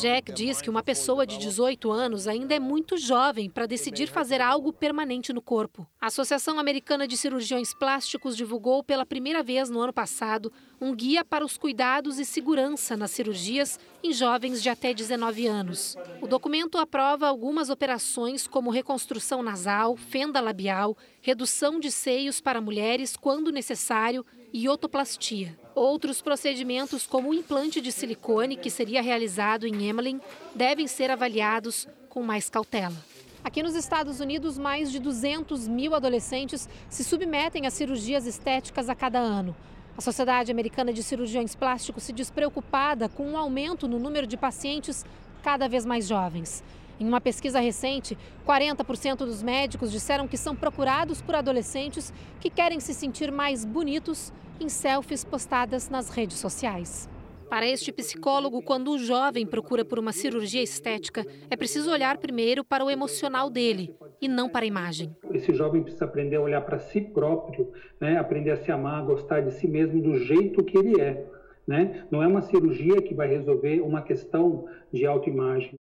Jack 0.00 0.32
diz 0.32 0.62
que 0.62 0.70
uma 0.70 0.82
pessoa 0.82 1.26
de 1.26 1.36
18 1.38 1.90
anos 1.90 2.26
ainda 2.26 2.54
é 2.54 2.60
muito 2.60 2.96
jovem 2.96 3.50
para 3.50 3.66
decidir 3.66 4.08
fazer 4.08 4.40
algo 4.40 4.72
permanente 4.72 5.32
no 5.32 5.42
corpo. 5.42 5.86
A 6.00 6.06
Associação 6.06 6.58
Americana 6.58 7.06
de 7.06 7.16
Cirurgiões 7.16 7.74
Plásticos 7.74 8.36
divulgou 8.36 8.82
pela 8.82 9.04
primeira 9.04 9.42
vez 9.42 9.68
no 9.68 9.80
ano 9.80 9.92
passado 9.92 10.52
um 10.80 10.94
guia 10.94 11.24
para 11.24 11.44
os 11.44 11.58
cuidados 11.58 12.18
e 12.18 12.24
segurança 12.24 12.96
nas 12.96 13.10
cirurgias 13.10 13.78
em 14.02 14.12
jovens 14.12 14.62
de 14.62 14.70
até 14.70 14.94
19 14.94 15.46
anos. 15.46 15.96
O 16.22 16.26
documento 16.26 16.78
aprova 16.78 17.26
algumas 17.26 17.68
operações 17.68 18.46
como 18.46 18.70
reconstrução 18.70 19.42
nasal, 19.42 19.96
fenda 20.20 20.38
labial, 20.38 20.98
redução 21.22 21.80
de 21.80 21.90
seios 21.90 22.42
para 22.42 22.60
mulheres 22.60 23.16
quando 23.16 23.50
necessário 23.50 24.24
e 24.52 24.68
otoplastia. 24.68 25.58
Outros 25.74 26.20
procedimentos, 26.20 27.06
como 27.06 27.30
o 27.30 27.34
implante 27.34 27.80
de 27.80 27.90
silicone, 27.90 28.58
que 28.58 28.68
seria 28.68 29.00
realizado 29.00 29.66
em 29.66 29.88
Emmeline, 29.88 30.20
devem 30.54 30.86
ser 30.86 31.10
avaliados 31.10 31.88
com 32.10 32.22
mais 32.22 32.50
cautela. 32.50 32.96
Aqui 33.42 33.62
nos 33.62 33.74
Estados 33.74 34.20
Unidos, 34.20 34.58
mais 34.58 34.92
de 34.92 34.98
200 34.98 35.66
mil 35.66 35.94
adolescentes 35.94 36.68
se 36.90 37.02
submetem 37.02 37.66
a 37.66 37.70
cirurgias 37.70 38.26
estéticas 38.26 38.90
a 38.90 38.94
cada 38.94 39.18
ano. 39.18 39.56
A 39.96 40.02
Sociedade 40.02 40.52
Americana 40.52 40.92
de 40.92 41.02
Cirurgiões 41.02 41.54
Plásticos 41.54 42.02
se 42.02 42.12
diz 42.12 42.30
preocupada 42.30 43.08
com 43.08 43.26
um 43.26 43.38
aumento 43.38 43.88
no 43.88 43.98
número 43.98 44.26
de 44.26 44.36
pacientes 44.36 45.02
cada 45.42 45.66
vez 45.66 45.86
mais 45.86 46.06
jovens. 46.06 46.62
Em 47.00 47.08
uma 47.08 47.18
pesquisa 47.18 47.58
recente, 47.60 48.16
40% 48.46 49.16
dos 49.16 49.42
médicos 49.42 49.90
disseram 49.90 50.28
que 50.28 50.36
são 50.36 50.54
procurados 50.54 51.22
por 51.22 51.34
adolescentes 51.34 52.12
que 52.38 52.50
querem 52.50 52.78
se 52.78 52.92
sentir 52.92 53.32
mais 53.32 53.64
bonitos 53.64 54.30
em 54.60 54.68
selfies 54.68 55.24
postadas 55.24 55.88
nas 55.88 56.10
redes 56.10 56.36
sociais. 56.36 57.08
Para 57.48 57.66
este 57.66 57.90
psicólogo, 57.90 58.62
quando 58.62 58.90
o 58.92 58.98
jovem 58.98 59.46
procura 59.46 59.82
por 59.82 59.98
uma 59.98 60.12
cirurgia 60.12 60.62
estética, 60.62 61.26
é 61.48 61.56
preciso 61.56 61.90
olhar 61.90 62.18
primeiro 62.18 62.62
para 62.62 62.84
o 62.84 62.90
emocional 62.90 63.48
dele 63.48 63.94
e 64.20 64.28
não 64.28 64.50
para 64.50 64.66
a 64.66 64.68
imagem. 64.68 65.16
Esse 65.32 65.54
jovem 65.54 65.82
precisa 65.82 66.04
aprender 66.04 66.36
a 66.36 66.42
olhar 66.42 66.60
para 66.60 66.78
si 66.78 67.00
próprio, 67.00 67.72
né? 67.98 68.18
aprender 68.18 68.50
a 68.50 68.58
se 68.58 68.70
amar, 68.70 69.00
a 69.00 69.06
gostar 69.06 69.40
de 69.40 69.54
si 69.54 69.66
mesmo 69.66 70.02
do 70.02 70.18
jeito 70.18 70.62
que 70.62 70.76
ele 70.76 71.00
é. 71.00 71.26
Né? 71.66 72.06
Não 72.10 72.22
é 72.22 72.26
uma 72.26 72.42
cirurgia 72.42 73.00
que 73.00 73.14
vai 73.14 73.26
resolver 73.26 73.80
uma 73.80 74.02
questão 74.02 74.66
de 74.92 75.06
autoimagem. 75.06 75.79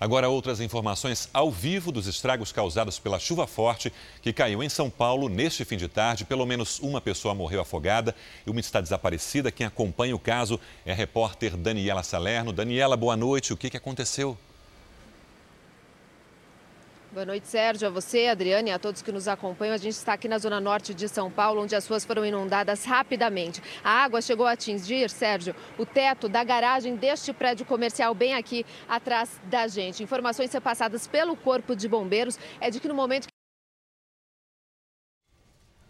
Agora, 0.00 0.28
outras 0.28 0.60
informações 0.60 1.28
ao 1.34 1.50
vivo 1.50 1.90
dos 1.90 2.06
estragos 2.06 2.52
causados 2.52 3.00
pela 3.00 3.18
chuva 3.18 3.48
forte 3.48 3.92
que 4.22 4.32
caiu 4.32 4.62
em 4.62 4.68
São 4.68 4.88
Paulo 4.88 5.28
neste 5.28 5.64
fim 5.64 5.76
de 5.76 5.88
tarde. 5.88 6.24
Pelo 6.24 6.46
menos 6.46 6.78
uma 6.78 7.00
pessoa 7.00 7.34
morreu 7.34 7.60
afogada 7.60 8.14
e 8.46 8.50
uma 8.50 8.60
está 8.60 8.80
desaparecida. 8.80 9.50
Quem 9.50 9.66
acompanha 9.66 10.14
o 10.14 10.18
caso 10.18 10.60
é 10.86 10.92
a 10.92 10.94
repórter 10.94 11.56
Daniela 11.56 12.04
Salerno. 12.04 12.52
Daniela, 12.52 12.96
boa 12.96 13.16
noite. 13.16 13.52
O 13.52 13.56
que, 13.56 13.70
que 13.70 13.76
aconteceu? 13.76 14.38
Boa 17.10 17.24
noite, 17.24 17.48
Sérgio, 17.48 17.88
a 17.88 17.90
você, 17.90 18.26
Adriane 18.26 18.68
e 18.68 18.72
a 18.72 18.78
todos 18.78 19.00
que 19.00 19.10
nos 19.10 19.28
acompanham. 19.28 19.72
A 19.74 19.78
gente 19.78 19.94
está 19.94 20.12
aqui 20.12 20.28
na 20.28 20.36
zona 20.36 20.60
norte 20.60 20.92
de 20.92 21.08
São 21.08 21.30
Paulo, 21.30 21.62
onde 21.62 21.74
as 21.74 21.86
ruas 21.88 22.04
foram 22.04 22.24
inundadas 22.24 22.84
rapidamente. 22.84 23.62
A 23.82 24.04
água 24.04 24.20
chegou 24.20 24.46
a 24.46 24.52
atingir, 24.52 25.08
Sérgio, 25.08 25.56
o 25.78 25.86
teto 25.86 26.28
da 26.28 26.44
garagem 26.44 26.96
deste 26.96 27.32
prédio 27.32 27.64
comercial 27.64 28.14
bem 28.14 28.34
aqui 28.34 28.64
atrás 28.86 29.40
da 29.44 29.66
gente. 29.66 30.02
Informações 30.02 30.54
passadas 30.62 31.06
pelo 31.06 31.34
Corpo 31.34 31.74
de 31.74 31.88
Bombeiros 31.88 32.38
é 32.60 32.70
de 32.70 32.78
que 32.78 32.86
no 32.86 32.94
momento 32.94 33.26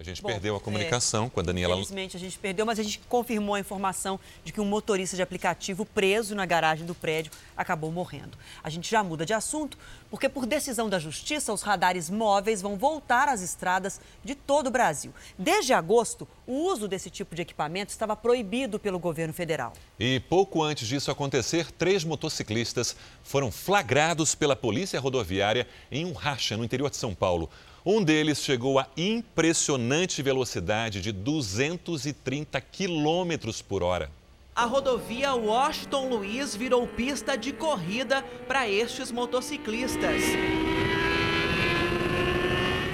a 0.00 0.04
gente 0.04 0.22
Bom, 0.22 0.28
perdeu 0.28 0.54
a 0.54 0.60
comunicação 0.60 1.26
é, 1.26 1.30
com 1.30 1.40
a 1.40 1.42
Daniela. 1.42 1.74
Infelizmente 1.74 2.16
a 2.16 2.20
gente 2.20 2.38
perdeu, 2.38 2.64
mas 2.64 2.78
a 2.78 2.84
gente 2.84 3.00
confirmou 3.08 3.56
a 3.56 3.60
informação 3.60 4.20
de 4.44 4.52
que 4.52 4.60
um 4.60 4.64
motorista 4.64 5.16
de 5.16 5.22
aplicativo 5.22 5.84
preso 5.84 6.36
na 6.36 6.46
garagem 6.46 6.86
do 6.86 6.94
prédio 6.94 7.32
acabou 7.56 7.90
morrendo. 7.90 8.38
A 8.62 8.70
gente 8.70 8.88
já 8.88 9.02
muda 9.02 9.26
de 9.26 9.34
assunto, 9.34 9.76
porque 10.08 10.28
por 10.28 10.46
decisão 10.46 10.88
da 10.88 11.00
Justiça, 11.00 11.52
os 11.52 11.62
radares 11.62 12.08
móveis 12.08 12.62
vão 12.62 12.76
voltar 12.76 13.28
às 13.28 13.42
estradas 13.42 14.00
de 14.22 14.36
todo 14.36 14.68
o 14.68 14.70
Brasil. 14.70 15.12
Desde 15.36 15.72
agosto, 15.72 16.28
o 16.46 16.52
uso 16.52 16.86
desse 16.86 17.10
tipo 17.10 17.34
de 17.34 17.42
equipamento 17.42 17.90
estava 17.90 18.14
proibido 18.14 18.78
pelo 18.78 19.00
governo 19.00 19.34
federal. 19.34 19.72
E 19.98 20.20
pouco 20.20 20.62
antes 20.62 20.86
disso 20.86 21.10
acontecer, 21.10 21.72
três 21.72 22.04
motociclistas 22.04 22.94
foram 23.24 23.50
flagrados 23.50 24.36
pela 24.36 24.54
Polícia 24.54 25.00
Rodoviária 25.00 25.66
em 25.90 26.04
um 26.04 26.12
racha 26.12 26.56
no 26.56 26.64
interior 26.64 26.88
de 26.88 26.96
São 26.96 27.16
Paulo. 27.16 27.50
Um 27.90 28.04
deles 28.04 28.42
chegou 28.42 28.78
a 28.78 28.86
impressionante 28.98 30.20
velocidade 30.20 31.00
de 31.00 31.10
230 31.10 32.60
quilômetros 32.60 33.62
por 33.62 33.82
hora. 33.82 34.10
A 34.54 34.66
rodovia 34.66 35.32
Washington 35.32 36.10
Luiz 36.10 36.54
virou 36.54 36.86
pista 36.86 37.34
de 37.34 37.50
corrida 37.50 38.22
para 38.46 38.68
estes 38.68 39.10
motociclistas. 39.10 40.20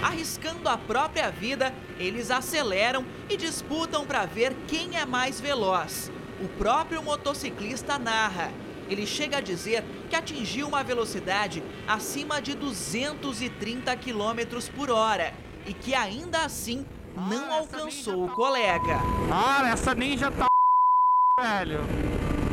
Arriscando 0.01 0.69
a 0.69 0.79
própria 0.79 1.29
vida, 1.29 1.75
eles 1.99 2.31
aceleram 2.31 3.05
e 3.29 3.37
disputam 3.37 4.07
para 4.07 4.25
ver 4.27 4.55
quem 4.69 4.97
é 4.97 5.05
mais 5.05 5.41
veloz. 5.41 6.09
O 6.41 6.47
próprio 6.57 7.03
motociclista 7.03 7.99
narra 7.99 8.53
ele 8.89 9.07
chega 9.07 9.39
a 9.39 9.41
dizer 9.41 9.85
que 10.09 10.17
atingiu 10.17 10.69
uma 10.69 10.83
velocidade 10.83 11.63
acima 11.87 12.41
de 12.41 12.55
230 12.55 13.97
km 13.97 14.71
por 14.75 14.91
hora 14.91 15.33
e 15.67 15.73
que 15.73 15.95
ainda 15.95 16.45
assim 16.45 16.85
não 17.17 17.53
ah, 17.53 17.59
alcançou 17.59 18.25
o 18.25 18.29
tá... 18.29 18.35
colega. 18.35 18.99
Ah, 19.31 19.71
essa 19.71 19.95
ninja 19.95 20.31
tá 20.31 20.47
velho. 21.41 21.81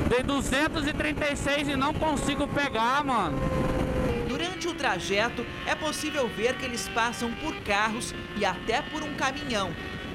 Dei 0.08 0.24
236 0.24 1.70
e 1.70 1.76
não 1.76 1.94
consigo 1.94 2.48
pegar, 2.48 3.04
mano. 3.04 3.38
Durante 4.28 4.68
o 4.68 4.74
trajeto, 4.74 5.46
é 5.66 5.76
possível 5.76 6.28
ver 6.28 6.58
que 6.58 6.66
eles 6.66 6.88
passam 6.90 7.32
por 7.36 7.56
carros 7.62 8.14
e 8.38 8.46
até 8.46 8.82
por 8.82 9.04
um 9.04 9.14
caminhão. 9.16 9.72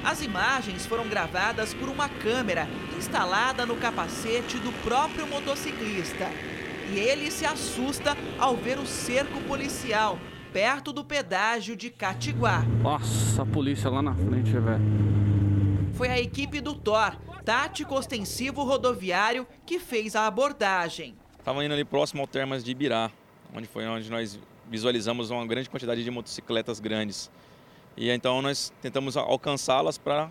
As 0.06 0.22
imagens 0.22 0.86
foram 0.86 1.08
gravadas 1.08 1.74
por 1.74 1.88
uma 1.88 2.08
câmera 2.08 2.68
instalada 2.96 3.66
no 3.66 3.74
capacete 3.74 4.56
do 4.58 4.70
próprio 4.84 5.26
motociclista. 5.26 6.30
E 6.92 6.96
ele 6.96 7.28
se 7.28 7.44
assusta 7.44 8.16
ao 8.38 8.56
ver 8.56 8.78
o 8.78 8.86
cerco 8.86 9.40
policial 9.48 10.16
perto 10.52 10.92
do 10.92 11.04
pedágio 11.04 11.74
de 11.74 11.90
Catiguá. 11.90 12.62
Nossa, 12.80 13.42
a 13.42 13.46
polícia 13.46 13.90
lá 13.90 14.00
na 14.00 14.14
frente, 14.14 14.52
velho. 14.52 14.80
Foi 15.94 16.06
a 16.06 16.20
equipe 16.20 16.60
do 16.60 16.72
TOR, 16.72 17.16
Tático 17.44 17.96
Ostensivo 17.96 18.62
Rodoviário, 18.62 19.44
que 19.66 19.80
fez 19.80 20.14
a 20.14 20.28
abordagem. 20.28 21.16
Estava 21.36 21.64
indo 21.64 21.74
ali 21.74 21.84
próximo 21.84 22.20
ao 22.20 22.28
Termas 22.28 22.62
de 22.62 22.70
Ibirá, 22.70 23.10
onde 23.52 23.66
foi 23.66 23.84
onde 23.88 24.08
nós 24.08 24.38
visualizamos 24.70 25.30
uma 25.30 25.44
grande 25.44 25.68
quantidade 25.68 26.04
de 26.04 26.10
motocicletas 26.12 26.78
grandes. 26.78 27.28
E 27.96 28.10
então 28.10 28.42
nós 28.42 28.72
tentamos 28.82 29.16
alcançá-las 29.16 29.96
para 29.96 30.30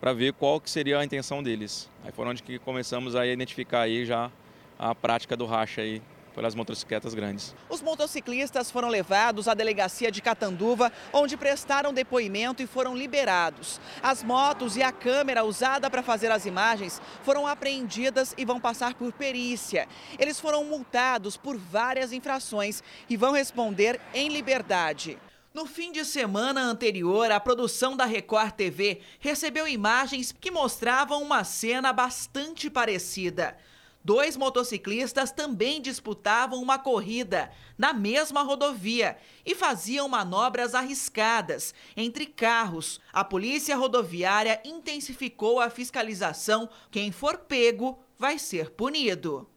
para 0.00 0.12
ver 0.12 0.32
qual 0.32 0.60
que 0.60 0.70
seria 0.70 0.98
a 0.98 1.04
intenção 1.04 1.42
deles. 1.42 1.88
Aí 2.04 2.12
foi 2.12 2.26
onde 2.26 2.42
que 2.42 2.58
começamos 2.58 3.16
a 3.16 3.26
identificar 3.26 3.80
aí 3.80 4.06
já 4.06 4.30
a 4.78 4.94
prática 4.94 5.36
do 5.36 5.44
racha 5.44 5.80
aí 5.80 6.00
pelas 6.34 6.54
motocicletas 6.54 7.14
grandes. 7.14 7.52
Os 7.68 7.82
motociclistas 7.82 8.70
foram 8.70 8.88
levados 8.88 9.48
à 9.48 9.54
delegacia 9.54 10.08
de 10.08 10.22
Catanduva, 10.22 10.92
onde 11.12 11.36
prestaram 11.36 11.92
depoimento 11.92 12.62
e 12.62 12.66
foram 12.66 12.96
liberados. 12.96 13.80
As 14.00 14.22
motos 14.22 14.76
e 14.76 14.82
a 14.84 14.92
câmera 14.92 15.42
usada 15.42 15.90
para 15.90 16.00
fazer 16.00 16.30
as 16.30 16.46
imagens 16.46 17.02
foram 17.24 17.44
apreendidas 17.44 18.34
e 18.38 18.44
vão 18.44 18.60
passar 18.60 18.94
por 18.94 19.12
perícia. 19.12 19.88
Eles 20.16 20.38
foram 20.38 20.62
multados 20.64 21.36
por 21.36 21.56
várias 21.56 22.12
infrações 22.12 22.84
e 23.10 23.16
vão 23.16 23.32
responder 23.32 24.00
em 24.14 24.28
liberdade. 24.28 25.18
No 25.58 25.66
fim 25.66 25.90
de 25.90 26.04
semana 26.04 26.60
anterior, 26.62 27.32
a 27.32 27.40
produção 27.40 27.96
da 27.96 28.04
Record 28.04 28.52
TV 28.52 29.00
recebeu 29.18 29.66
imagens 29.66 30.30
que 30.30 30.52
mostravam 30.52 31.20
uma 31.20 31.42
cena 31.42 31.92
bastante 31.92 32.70
parecida. 32.70 33.58
Dois 34.04 34.36
motociclistas 34.36 35.32
também 35.32 35.82
disputavam 35.82 36.62
uma 36.62 36.78
corrida 36.78 37.50
na 37.76 37.92
mesma 37.92 38.42
rodovia 38.42 39.18
e 39.44 39.56
faziam 39.56 40.08
manobras 40.08 40.76
arriscadas 40.76 41.74
entre 41.96 42.24
carros. 42.24 43.00
A 43.12 43.24
Polícia 43.24 43.76
Rodoviária 43.76 44.62
intensificou 44.64 45.58
a 45.58 45.68
fiscalização. 45.68 46.70
Quem 46.88 47.10
for 47.10 47.36
pego 47.36 47.98
vai 48.16 48.38
ser 48.38 48.70
punido. 48.70 49.50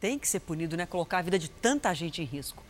Tem 0.00 0.18
que 0.18 0.26
ser 0.26 0.40
punido, 0.40 0.76
né? 0.76 0.84
Colocar 0.84 1.18
a 1.18 1.22
vida 1.22 1.38
de 1.38 1.48
tanta 1.48 1.94
gente 1.94 2.20
em 2.20 2.24
risco. 2.24 2.65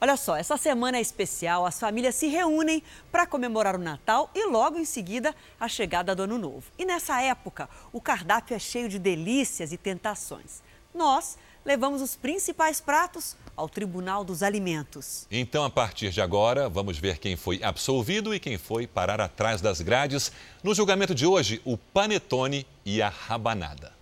Olha 0.00 0.16
só, 0.16 0.36
essa 0.36 0.56
semana 0.56 0.98
é 0.98 1.00
especial, 1.00 1.66
as 1.66 1.80
famílias 1.80 2.14
se 2.14 2.28
reúnem 2.28 2.84
para 3.10 3.26
comemorar 3.26 3.74
o 3.74 3.80
Natal 3.80 4.30
e 4.32 4.46
logo 4.46 4.78
em 4.78 4.84
seguida 4.84 5.34
a 5.58 5.66
chegada 5.66 6.14
do 6.14 6.22
Ano 6.22 6.38
Novo. 6.38 6.70
E 6.78 6.84
nessa 6.84 7.20
época, 7.20 7.68
o 7.92 8.00
cardápio 8.00 8.54
é 8.54 8.60
cheio 8.60 8.88
de 8.88 8.96
delícias 8.96 9.72
e 9.72 9.76
tentações. 9.76 10.62
Nós 10.94 11.36
levamos 11.64 12.00
os 12.00 12.14
principais 12.14 12.80
pratos 12.80 13.36
ao 13.56 13.68
Tribunal 13.68 14.22
dos 14.22 14.44
Alimentos. 14.44 15.26
Então, 15.32 15.64
a 15.64 15.70
partir 15.70 16.10
de 16.10 16.20
agora, 16.20 16.68
vamos 16.68 16.96
ver 16.96 17.18
quem 17.18 17.34
foi 17.34 17.60
absolvido 17.62 18.32
e 18.32 18.38
quem 18.38 18.56
foi 18.56 18.86
parar 18.86 19.20
atrás 19.20 19.60
das 19.60 19.80
grades. 19.80 20.30
No 20.62 20.76
julgamento 20.76 21.12
de 21.12 21.26
hoje, 21.26 21.60
o 21.64 21.76
panetone 21.76 22.64
e 22.84 23.02
a 23.02 23.08
rabanada. 23.08 23.97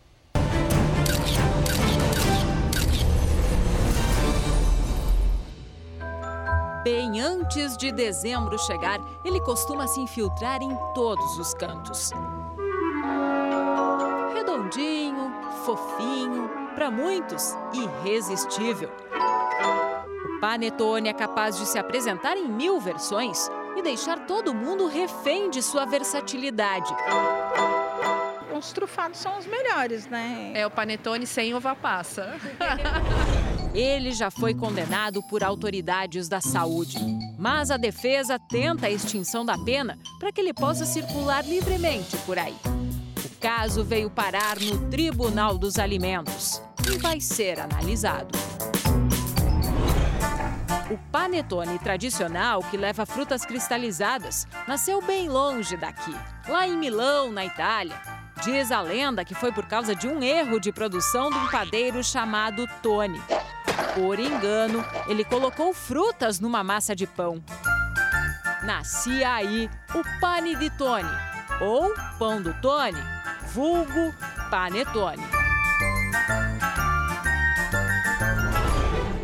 Bem 6.87 7.21
antes 7.21 7.77
de 7.77 7.91
dezembro 7.91 8.57
chegar, 8.61 9.01
ele 9.25 9.41
costuma 9.41 9.89
se 9.89 10.01
infiltrar 10.01 10.63
em 10.63 10.71
todos 10.95 11.37
os 11.37 11.53
cantos. 11.53 12.13
Redondinho, 14.33 15.35
fofinho, 15.65 16.49
para 16.77 16.89
muitos, 16.89 17.57
irresistível. 17.75 18.89
O 20.37 20.41
panetone 20.41 21.09
é 21.09 21.13
capaz 21.13 21.59
de 21.59 21.67
se 21.67 21.77
apresentar 21.77 22.37
em 22.37 22.47
mil 22.47 22.79
versões 22.79 23.51
e 23.77 23.83
deixar 23.83 24.25
todo 24.25 24.55
mundo 24.55 24.87
refém 24.87 25.51
de 25.51 25.65
sua 25.65 25.87
versatilidade. 25.87 26.95
Os 28.57 28.73
trufados 28.73 29.19
são 29.19 29.37
os 29.37 29.45
melhores, 29.45 30.07
né? 30.07 30.53
É 30.55 30.65
o 30.65 30.71
panetone 30.71 31.27
sem 31.27 31.53
uva 31.53 31.75
passa. 31.75 32.37
Ele 33.77 34.11
já 34.13 34.31
foi 34.31 34.55
condenado 34.55 35.23
por 35.25 35.45
autoridades 35.45 36.31
da 36.31 36.41
saúde, 36.41 36.97
mas 37.39 37.71
a 37.71 37.77
defesa 37.77 38.39
tenta 38.39 38.87
a 38.87 38.91
extinção 38.91 39.45
da 39.45 39.59
pena 39.59 39.99
para 40.19 40.33
que 40.33 40.41
ele 40.41 40.55
possa 40.55 40.87
circular 40.87 41.45
livremente 41.45 42.17
por 42.25 42.39
aí. 42.39 42.57
O 43.23 43.39
caso 43.39 43.85
veio 43.85 44.09
parar 44.09 44.59
no 44.59 44.89
Tribunal 44.89 45.59
dos 45.59 45.79
Alimentos 45.79 46.63
e 46.91 46.97
vai 46.97 47.21
ser 47.21 47.61
analisado. 47.61 48.39
O 50.91 50.97
panetone 51.13 51.79
tradicional, 51.79 52.63
que 52.63 52.79
leva 52.79 53.05
frutas 53.05 53.45
cristalizadas, 53.45 54.47
nasceu 54.67 55.03
bem 55.03 55.29
longe 55.29 55.77
daqui, 55.77 56.15
lá 56.49 56.67
em 56.67 56.79
Milão, 56.79 57.31
na 57.31 57.45
Itália. 57.45 58.01
Diz 58.43 58.73
a 58.73 58.81
lenda 58.81 59.23
que 59.23 59.35
foi 59.35 59.53
por 59.53 59.67
causa 59.67 59.95
de 59.95 60.09
um 60.09 60.23
erro 60.23 60.59
de 60.59 60.73
produção 60.73 61.29
de 61.29 61.37
um 61.37 61.49
padeiro 61.49 62.03
chamado 62.03 62.67
Tony. 62.83 63.21
Por 63.97 64.21
engano, 64.21 64.85
ele 65.09 65.25
colocou 65.25 65.73
frutas 65.73 66.39
numa 66.39 66.63
massa 66.63 66.95
de 66.95 67.07
pão. 67.07 67.43
Nascia 68.63 69.33
aí 69.33 69.71
o 69.95 70.21
pane 70.21 70.55
de 70.55 70.69
Tony, 70.69 71.09
ou 71.63 71.95
pão 72.19 72.43
do 72.43 72.53
Tony, 72.61 73.03
vulgo 73.55 74.15
panetone. 74.51 75.23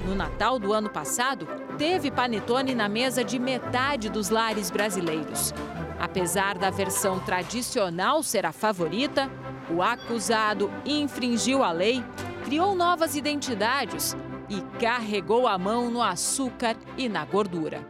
No 0.07 0.15
Natal 0.15 0.59
do 0.59 0.73
ano 0.73 0.89
passado, 0.89 1.47
teve 1.77 2.11
panetone 2.11 2.75
na 2.75 2.89
mesa 2.89 3.23
de 3.23 3.39
metade 3.39 4.09
dos 4.09 4.31
lares 4.31 4.71
brasileiros. 4.71 5.53
Apesar 6.01 6.57
da 6.57 6.71
versão 6.71 7.21
tradicional 7.21 8.23
ser 8.23 8.47
a 8.47 8.53
favorita, 8.53 9.31
o 9.69 9.83
acusado 9.83 10.73
infringiu 10.87 11.63
a 11.63 11.71
lei, 11.71 12.03
criou 12.47 12.75
novas 12.75 13.15
identidades 13.15 14.17
e 14.53 14.61
carregou 14.79 15.49
a 15.49 15.57
mão 15.57 15.91
no 15.91 16.03
açúcar 16.03 16.77
e 16.99 17.09
na 17.09 17.25
gordura. 17.25 17.81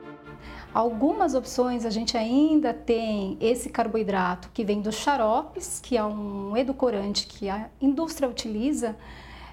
Algumas 0.72 1.34
opções 1.34 1.84
a 1.84 1.90
gente 1.90 2.16
ainda 2.16 2.72
tem 2.72 3.36
esse 3.40 3.68
carboidrato 3.68 4.48
que 4.54 4.64
vem 4.64 4.80
dos 4.80 4.94
xaropes, 4.94 5.80
que 5.82 5.96
é 5.96 6.04
um 6.04 6.56
edulcorante 6.56 7.26
que 7.26 7.50
a 7.50 7.68
indústria 7.80 8.28
utiliza 8.28 8.96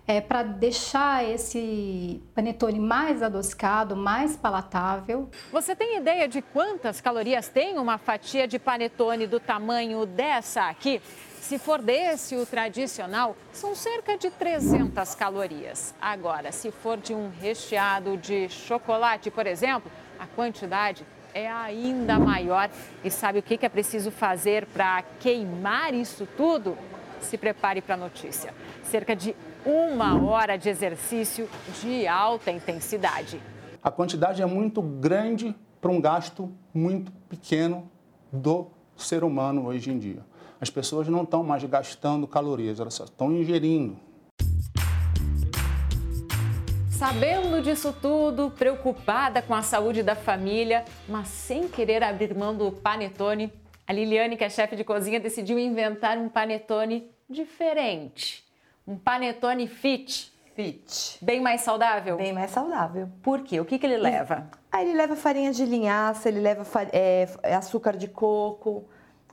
é, 0.08 0.22
para 0.22 0.44
deixar 0.44 1.28
esse 1.28 2.22
panetone 2.34 2.80
mais 2.80 3.24
adocicado, 3.24 3.96
mais 3.96 4.38
palatável. 4.38 5.30
Você 5.52 5.76
tem 5.76 5.98
ideia 5.98 6.28
de 6.28 6.42
quantas 6.42 7.02
calorias 7.02 7.50
tem 7.50 7.78
uma 7.80 7.98
fatia 7.98 8.48
de 8.48 8.60
panetone 8.60 9.26
do 9.26 9.40
tamanho 9.40 10.06
dessa 10.06 10.70
aqui? 10.70 11.02
Se 11.42 11.58
for 11.58 11.82
desse, 11.82 12.36
o 12.36 12.46
tradicional, 12.46 13.36
são 13.52 13.74
cerca 13.74 14.18
de 14.18 14.30
300 14.30 15.16
calorias. 15.16 15.96
Agora, 16.00 16.52
se 16.52 16.70
for 16.70 16.98
de 16.98 17.14
um 17.14 17.30
recheado 17.42 18.18
de 18.18 18.48
chocolate, 18.50 19.32
por 19.32 19.48
exemplo, 19.48 19.92
a 20.20 20.28
quantidade 20.28 21.04
é 21.34 21.50
ainda 21.50 22.20
maior. 22.20 22.70
E 23.04 23.10
sabe 23.10 23.40
o 23.40 23.44
que 23.44 23.66
é 23.66 23.70
preciso 23.70 24.12
fazer 24.12 24.66
para 24.68 25.04
queimar 25.20 25.94
isso 25.94 26.28
tudo? 26.38 26.78
Se 27.20 27.38
prepare 27.38 27.82
para 27.82 27.96
a 27.96 27.98
notícia. 27.98 28.54
Cerca 28.84 29.16
de 29.16 29.36
uma 29.66 30.22
hora 30.24 30.58
de 30.58 30.70
exercício 30.70 31.50
de 31.82 32.08
alta 32.08 32.52
intensidade. 32.52 33.42
A 33.82 33.92
quantidade 33.92 34.42
é 34.42 34.46
muito 34.46 34.82
grande 34.82 35.56
para 35.82 35.92
um 35.92 36.00
gasto 36.00 36.52
muito 36.74 37.12
pequeno 37.28 37.90
do 38.32 38.68
ser 38.96 39.24
humano 39.24 39.68
hoje 39.68 39.92
em 39.92 39.98
dia. 39.98 40.24
As 40.62 40.70
pessoas 40.70 41.08
não 41.08 41.24
estão 41.24 41.42
mais 41.42 41.64
gastando 41.64 42.28
calorias, 42.28 42.82
elas 42.82 42.94
só 42.94 43.06
estão 43.06 43.32
ingerindo. 43.32 43.98
Sabendo 46.92 47.62
disso 47.62 47.96
tudo, 48.02 48.52
preocupada 48.52 49.42
com 49.42 49.56
a 49.56 49.62
saúde 49.62 50.04
da 50.04 50.16
família, 50.16 50.84
mas 51.08 51.30
sem 51.30 51.70
querer 51.70 52.04
abrir 52.04 52.36
mão 52.36 52.54
do 52.54 52.74
panetone, 52.74 53.54
a 53.88 53.94
Liliane, 53.94 54.36
que 54.36 54.44
é 54.44 54.50
chefe 54.50 54.76
de 54.76 54.84
cozinha, 54.84 55.18
decidiu 55.18 55.58
inventar 55.58 56.18
um 56.18 56.28
panetone 56.28 57.10
diferente. 57.30 58.44
Um 58.86 58.98
panetone 58.98 59.66
fit. 59.66 60.34
Fit. 60.56 61.18
Bem 61.22 61.40
mais 61.40 61.62
saudável? 61.62 62.18
Bem 62.18 62.34
mais 62.34 62.52
saudável. 62.52 63.08
Por 63.24 63.44
quê? 63.44 63.62
O 63.62 63.66
que, 63.66 63.80
que 63.80 63.86
ele 63.86 63.96
leva? 63.98 64.50
Ah, 64.70 64.82
ele 64.82 64.94
leva 64.94 65.16
farinha 65.16 65.54
de 65.54 65.66
linhaça, 65.66 66.28
ele 66.28 66.42
leva 66.42 66.66
é, 66.92 67.30
açúcar 67.56 67.96
de 67.96 68.10
coco, 68.10 68.84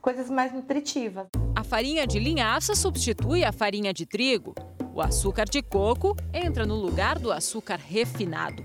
coisas 0.06 0.30
mais 0.30 0.52
nutritivas. 0.52 1.26
A 1.52 1.64
farinha 1.64 2.06
de 2.06 2.20
linhaça 2.20 2.76
substitui 2.76 3.42
a 3.42 3.50
farinha 3.50 3.92
de 3.92 4.06
trigo. 4.06 4.54
O 4.94 5.02
açúcar 5.02 5.46
de 5.46 5.60
coco 5.60 6.16
entra 6.32 6.64
no 6.64 6.76
lugar 6.76 7.18
do 7.18 7.32
açúcar 7.32 7.76
refinado. 7.76 8.62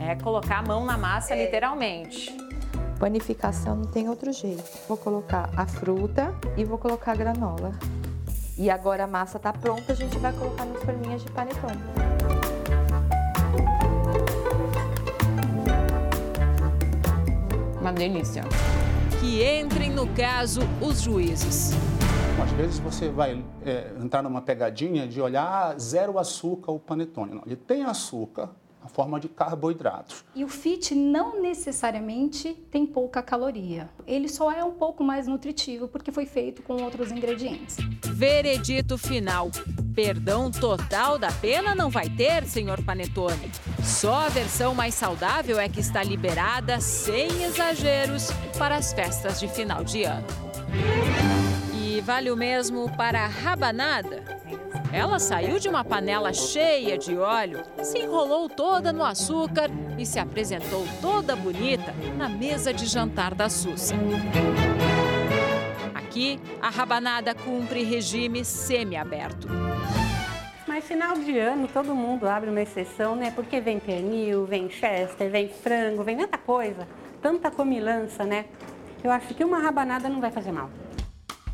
É 0.00 0.14
colocar 0.14 0.58
a 0.58 0.62
mão 0.62 0.86
na 0.86 0.96
massa, 0.96 1.34
é. 1.34 1.44
literalmente. 1.44 2.36
Panificação 3.00 3.74
não 3.74 3.84
tem 3.86 4.08
outro 4.08 4.32
jeito. 4.32 4.62
Vou 4.86 4.96
colocar 4.96 5.50
a 5.56 5.66
fruta 5.66 6.32
e 6.56 6.64
vou 6.64 6.78
colocar 6.78 7.12
a 7.12 7.16
granola. 7.16 7.76
E 8.56 8.70
agora 8.70 9.04
a 9.04 9.06
massa 9.08 9.38
está 9.38 9.52
pronta, 9.52 9.92
a 9.92 9.96
gente 9.96 10.16
vai 10.18 10.32
colocar 10.32 10.64
nas 10.66 10.80
forminhas 10.84 11.20
de 11.20 11.32
panetone. 11.32 11.82
Uma 17.80 17.92
delícia. 17.92 18.44
Que 19.20 19.42
entrem 19.44 19.90
no 19.90 20.06
caso 20.14 20.60
os 20.80 21.00
juízes. 21.00 21.72
Às 22.40 22.52
vezes 22.52 22.78
você 22.78 23.08
vai 23.08 23.44
é, 23.66 23.92
entrar 24.00 24.22
numa 24.22 24.40
pegadinha 24.40 25.08
de 25.08 25.20
olhar 25.20 25.72
ah, 25.72 25.78
zero 25.78 26.20
açúcar 26.20 26.70
o 26.70 26.78
panetone. 26.78 27.34
Não, 27.34 27.42
ele 27.44 27.56
tem 27.56 27.82
açúcar, 27.82 28.50
a 28.88 28.90
forma 28.90 29.20
de 29.20 29.28
carboidratos. 29.28 30.24
E 30.34 30.42
o 30.42 30.48
fit 30.48 30.94
não 30.94 31.40
necessariamente 31.40 32.54
tem 32.70 32.86
pouca 32.86 33.22
caloria. 33.22 33.90
Ele 34.06 34.28
só 34.28 34.50
é 34.50 34.64
um 34.64 34.72
pouco 34.72 35.04
mais 35.04 35.28
nutritivo 35.28 35.86
porque 35.86 36.10
foi 36.10 36.24
feito 36.24 36.62
com 36.62 36.82
outros 36.82 37.12
ingredientes. 37.12 37.76
Veredito 38.06 38.96
final. 38.96 39.50
Perdão 39.94 40.50
total 40.50 41.18
da 41.18 41.30
pena 41.30 41.74
não 41.74 41.90
vai 41.90 42.08
ter, 42.08 42.44
senhor 42.46 42.82
Panetone. 42.82 43.50
Só 43.84 44.14
a 44.14 44.28
versão 44.28 44.74
mais 44.74 44.94
saudável 44.94 45.60
é 45.60 45.68
que 45.68 45.80
está 45.80 46.02
liberada, 46.02 46.80
sem 46.80 47.44
exageros, 47.44 48.30
para 48.56 48.76
as 48.76 48.92
festas 48.92 49.38
de 49.38 49.48
final 49.48 49.84
de 49.84 50.04
ano. 50.04 50.26
E 51.74 52.00
vale 52.00 52.30
o 52.30 52.36
mesmo 52.36 52.90
para 52.96 53.24
a 53.24 53.26
rabanada? 53.26 54.22
Ela 54.92 55.18
saiu 55.18 55.58
de 55.58 55.68
uma 55.68 55.84
panela 55.84 56.32
cheia 56.32 56.96
de 56.96 57.16
óleo, 57.16 57.62
se 57.82 57.98
enrolou 57.98 58.48
toda 58.48 58.90
no 58.90 59.04
açúcar 59.04 59.70
e 59.98 60.06
se 60.06 60.18
apresentou 60.18 60.86
toda 61.02 61.36
bonita 61.36 61.92
na 62.16 62.26
mesa 62.28 62.72
de 62.72 62.86
jantar 62.86 63.34
da 63.34 63.50
Sussa. 63.50 63.94
Aqui, 65.94 66.40
a 66.60 66.70
rabanada 66.70 67.34
cumpre 67.34 67.82
regime 67.82 68.44
semiaberto. 68.44 69.46
Mas 70.66 70.84
final 70.84 71.18
de 71.18 71.38
ano 71.38 71.68
todo 71.68 71.94
mundo 71.94 72.26
abre 72.26 72.48
uma 72.48 72.62
exceção, 72.62 73.14
né? 73.14 73.30
Porque 73.30 73.60
vem 73.60 73.78
pernil, 73.78 74.46
vem 74.46 74.70
chester, 74.70 75.30
vem 75.30 75.48
frango, 75.48 76.02
vem 76.02 76.16
tanta 76.16 76.38
coisa, 76.38 76.88
tanta 77.20 77.50
comilança, 77.50 78.24
né? 78.24 78.46
Eu 79.04 79.10
acho 79.10 79.34
que 79.34 79.44
uma 79.44 79.58
rabanada 79.58 80.08
não 80.08 80.20
vai 80.20 80.30
fazer 80.30 80.50
mal. 80.50 80.70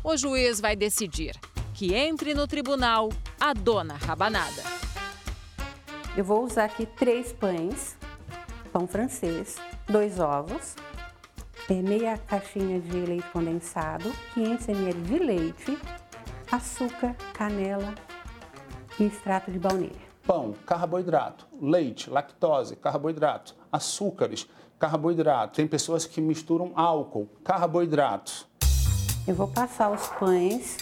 O 0.03 0.15
juiz 0.15 0.61
vai 0.61 0.75
decidir 0.75 1.35
que 1.73 1.93
entre 1.93 2.33
no 2.33 2.47
tribunal 2.47 3.09
a 3.39 3.53
dona 3.53 3.95
rabanada. 3.95 4.63
Eu 6.15 6.23
vou 6.23 6.43
usar 6.43 6.65
aqui 6.65 6.85
três 6.85 7.33
pães, 7.33 7.97
pão 8.71 8.87
francês, 8.87 9.57
dois 9.87 10.19
ovos, 10.19 10.75
é, 11.69 11.81
meia 11.81 12.17
caixinha 12.17 12.79
de 12.79 12.97
leite 12.97 13.27
condensado, 13.31 14.11
500 14.33 14.69
ml 14.69 15.01
de 15.01 15.19
leite, 15.19 15.77
açúcar, 16.51 17.15
canela 17.33 17.93
e 18.99 19.05
extrato 19.05 19.51
de 19.51 19.59
baunilha. 19.59 20.05
Pão, 20.25 20.53
carboidrato, 20.65 21.47
leite, 21.61 22.09
lactose, 22.09 22.75
carboidrato, 22.75 23.55
açúcares, 23.71 24.47
carboidrato. 24.79 25.55
Tem 25.55 25.67
pessoas 25.67 26.05
que 26.05 26.21
misturam 26.21 26.71
álcool, 26.75 27.29
carboidratos. 27.43 28.47
Eu 29.27 29.35
vou 29.35 29.47
passar 29.47 29.91
os 29.91 30.07
pães 30.19 30.77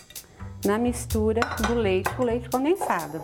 na 0.65 0.77
mistura 0.77 1.41
do 1.67 1.73
leite 1.73 2.09
com 2.15 2.23
leite 2.23 2.49
condensado. 2.49 3.21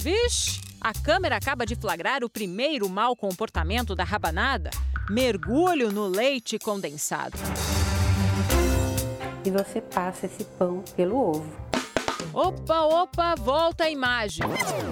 Vixe! 0.00 0.60
A 0.80 0.92
câmera 0.92 1.36
acaba 1.36 1.64
de 1.64 1.76
flagrar 1.76 2.24
o 2.24 2.30
primeiro 2.30 2.88
mau 2.88 3.16
comportamento 3.16 3.94
da 3.94 4.04
rabanada. 4.04 4.70
Mergulho 5.10 5.92
no 5.92 6.06
leite 6.06 6.58
condensado. 6.58 7.36
E 9.44 9.50
você 9.50 9.80
passa 9.80 10.26
esse 10.26 10.44
pão 10.44 10.82
pelo 10.96 11.16
ovo. 11.16 11.52
Opa, 12.32 12.82
opa, 12.82 13.34
volta 13.34 13.84
a 13.84 13.90
imagem. 13.90 14.44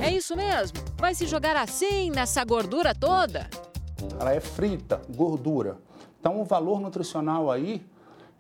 É 0.03 0.11
isso 0.13 0.37
mesmo? 0.37 0.79
Vai 0.97 1.15
se 1.15 1.27
jogar 1.27 1.57
assim 1.57 2.11
nessa 2.11 2.45
gordura 2.45 2.95
toda? 2.95 3.49
Ela 4.19 4.35
é 4.35 4.41
frita, 4.41 5.01
gordura. 5.09 5.79
Então 6.19 6.41
o 6.41 6.45
valor 6.45 6.81
nutricional 6.81 7.51
aí 7.51 7.83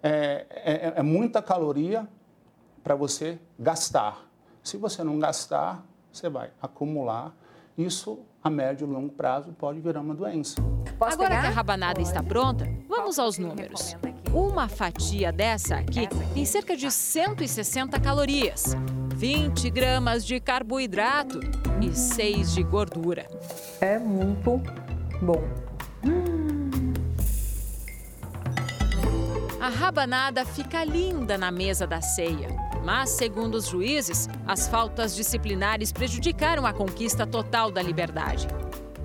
é, 0.03 0.47
é, 0.51 0.93
é 0.97 1.03
muita 1.03 1.41
caloria 1.41 2.07
para 2.83 2.95
você 2.95 3.39
gastar. 3.59 4.27
Se 4.63 4.77
você 4.77 5.03
não 5.03 5.19
gastar, 5.19 5.85
você 6.13 6.29
vai 6.29 6.51
acumular. 6.61 7.35
Isso, 7.77 8.21
a 8.43 8.51
médio 8.51 8.87
e 8.87 8.91
longo 8.91 9.11
prazo, 9.13 9.53
pode 9.53 9.81
virar 9.81 10.01
uma 10.01 10.15
doença. 10.15 10.61
Posso 10.99 11.15
Agora 11.15 11.31
pegar? 11.31 11.41
que 11.43 11.47
a 11.47 11.51
rabanada 11.51 12.01
está 12.01 12.23
pronta, 12.23 12.69
vamos 12.89 13.19
aos 13.19 13.39
números. 13.39 13.97
Uma 14.33 14.69
fatia 14.69 15.33
dessa 15.33 15.77
aqui 15.77 16.09
tem 16.35 16.45
cerca 16.45 16.77
de 16.77 16.91
160 16.91 17.99
calorias, 18.01 18.77
20 19.15 19.71
gramas 19.71 20.25
de 20.27 20.39
carboidrato 20.41 21.41
e 21.81 21.97
6 21.97 22.53
de 22.55 22.63
gordura. 22.63 23.27
É 23.81 23.99
muito 23.99 24.61
bom. 25.23 25.43
A 29.61 29.69
rabanada 29.69 30.45
fica 30.45 30.85
linda 30.85 31.37
na 31.37 31.51
mesa 31.51 31.87
da 31.87 32.01
ceia. 32.01 32.49
Mas, 32.85 33.11
segundo 33.11 33.57
os 33.57 33.67
juízes, 33.67 34.29
as 34.47 34.67
faltas 34.67 35.15
disciplinares 35.15 35.93
prejudicaram 35.93 36.67
a 36.67 36.73
conquista 36.73 37.27
total 37.27 37.71
da 37.71 37.83
liberdade. 37.83 38.49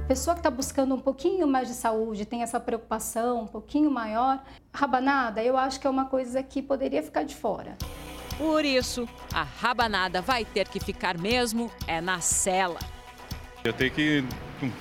Pessoa 0.08 0.36
que 0.36 0.40
está 0.40 0.52
buscando 0.52 0.94
um 0.96 1.00
pouquinho 1.00 1.48
mais 1.48 1.68
de 1.68 1.74
saúde, 1.74 2.26
tem 2.26 2.44
essa 2.44 2.60
preocupação 2.60 3.42
um 3.42 3.48
pouquinho 3.48 3.90
maior, 3.90 4.42
rabanada, 4.74 5.44
eu 5.44 5.58
acho 5.58 5.80
que 5.80 5.88
é 5.88 5.90
uma 5.90 6.06
coisa 6.06 6.44
que 6.44 6.62
poderia 6.62 7.02
ficar 7.02 7.24
de 7.24 7.36
fora. 7.36 7.76
Por 8.38 8.64
isso, 8.64 9.08
a 9.34 9.44
rabanada 9.44 10.22
vai 10.22 10.46
ter 10.46 10.68
que 10.68 10.80
ficar 10.80 11.18
mesmo 11.18 11.72
é 11.88 12.00
na 12.00 12.20
cela. 12.20 12.80
Eu 13.64 13.74
tenho 13.74 13.92
que 13.92 14.24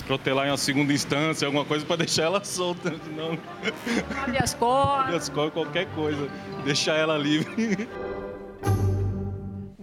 protelar 0.07 0.46
em 0.46 0.50
uma 0.50 0.59
segunda 0.59 0.92
instância, 0.92 1.46
alguma 1.46 1.64
coisa 1.64 1.87
para 1.87 1.96
deixar 1.96 2.24
ela 2.24 2.44
solta, 2.44 2.90
não. 3.16 3.38
Habeas 4.22 4.52
corpus. 4.52 5.04
Habeas 5.07 5.28
corpus, 5.30 5.54
qualquer 5.54 5.87
coisa, 5.94 6.28
deixar 6.64 6.96
ela 6.96 7.16
livre. 7.16 7.88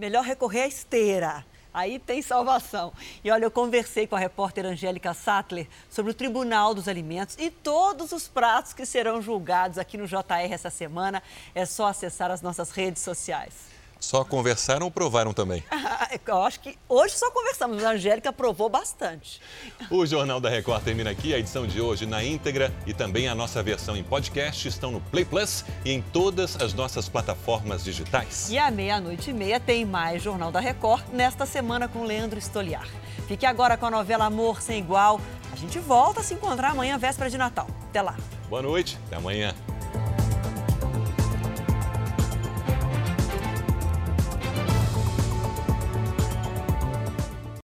melhor 0.02 0.24
recorrer 0.24 0.62
à 0.62 0.66
esteira. 0.66 1.46
Aí 1.72 2.00
tem 2.00 2.20
salvação. 2.20 2.92
E 3.22 3.30
olha, 3.30 3.44
eu 3.44 3.50
conversei 3.52 4.04
com 4.04 4.16
a 4.16 4.18
repórter 4.18 4.66
Angélica 4.66 5.14
Sattler 5.14 5.68
sobre 5.88 6.10
o 6.10 6.14
Tribunal 6.14 6.74
dos 6.74 6.88
Alimentos 6.88 7.36
e 7.38 7.50
todos 7.50 8.10
os 8.10 8.26
pratos 8.26 8.72
que 8.72 8.84
serão 8.84 9.22
julgados 9.22 9.78
aqui 9.78 9.96
no 9.96 10.08
JR 10.08 10.50
essa 10.50 10.70
semana. 10.70 11.22
É 11.54 11.64
só 11.64 11.86
acessar 11.86 12.32
as 12.32 12.42
nossas 12.42 12.72
redes 12.72 13.00
sociais. 13.00 13.71
Só 14.02 14.24
conversaram 14.24 14.86
ou 14.86 14.90
provaram 14.90 15.32
também? 15.32 15.62
Eu 16.26 16.42
acho 16.42 16.58
que 16.58 16.76
hoje 16.88 17.16
só 17.16 17.30
conversamos. 17.30 17.84
A 17.84 17.92
Angélica 17.92 18.32
provou 18.32 18.68
bastante. 18.68 19.40
O 19.88 20.04
Jornal 20.04 20.40
da 20.40 20.50
Record 20.50 20.82
termina 20.82 21.10
aqui. 21.10 21.32
A 21.32 21.38
edição 21.38 21.68
de 21.68 21.80
hoje 21.80 22.04
na 22.04 22.22
íntegra 22.22 22.74
e 22.84 22.92
também 22.92 23.28
a 23.28 23.34
nossa 23.34 23.62
versão 23.62 23.96
em 23.96 24.02
podcast 24.02 24.66
estão 24.66 24.90
no 24.90 25.00
Play 25.00 25.24
Plus 25.24 25.64
e 25.84 25.92
em 25.92 26.02
todas 26.02 26.60
as 26.60 26.74
nossas 26.74 27.08
plataformas 27.08 27.84
digitais. 27.84 28.50
E 28.50 28.58
à 28.58 28.72
meia-noite 28.72 29.30
e 29.30 29.32
meia 29.32 29.60
tem 29.60 29.84
mais 29.84 30.20
Jornal 30.20 30.50
da 30.50 30.58
Record 30.58 31.04
nesta 31.12 31.46
semana 31.46 31.86
com 31.86 32.04
Leandro 32.04 32.40
Stoliar. 32.40 32.88
Fique 33.28 33.46
agora 33.46 33.76
com 33.76 33.86
a 33.86 33.90
novela 33.90 34.24
Amor 34.24 34.60
Sem 34.60 34.80
Igual. 34.80 35.20
A 35.52 35.56
gente 35.56 35.78
volta 35.78 36.20
a 36.20 36.24
se 36.24 36.34
encontrar 36.34 36.70
amanhã, 36.70 36.98
véspera 36.98 37.30
de 37.30 37.38
Natal. 37.38 37.68
Até 37.88 38.02
lá. 38.02 38.16
Boa 38.48 38.62
noite, 38.62 38.98
até 39.06 39.16
amanhã. 39.16 39.54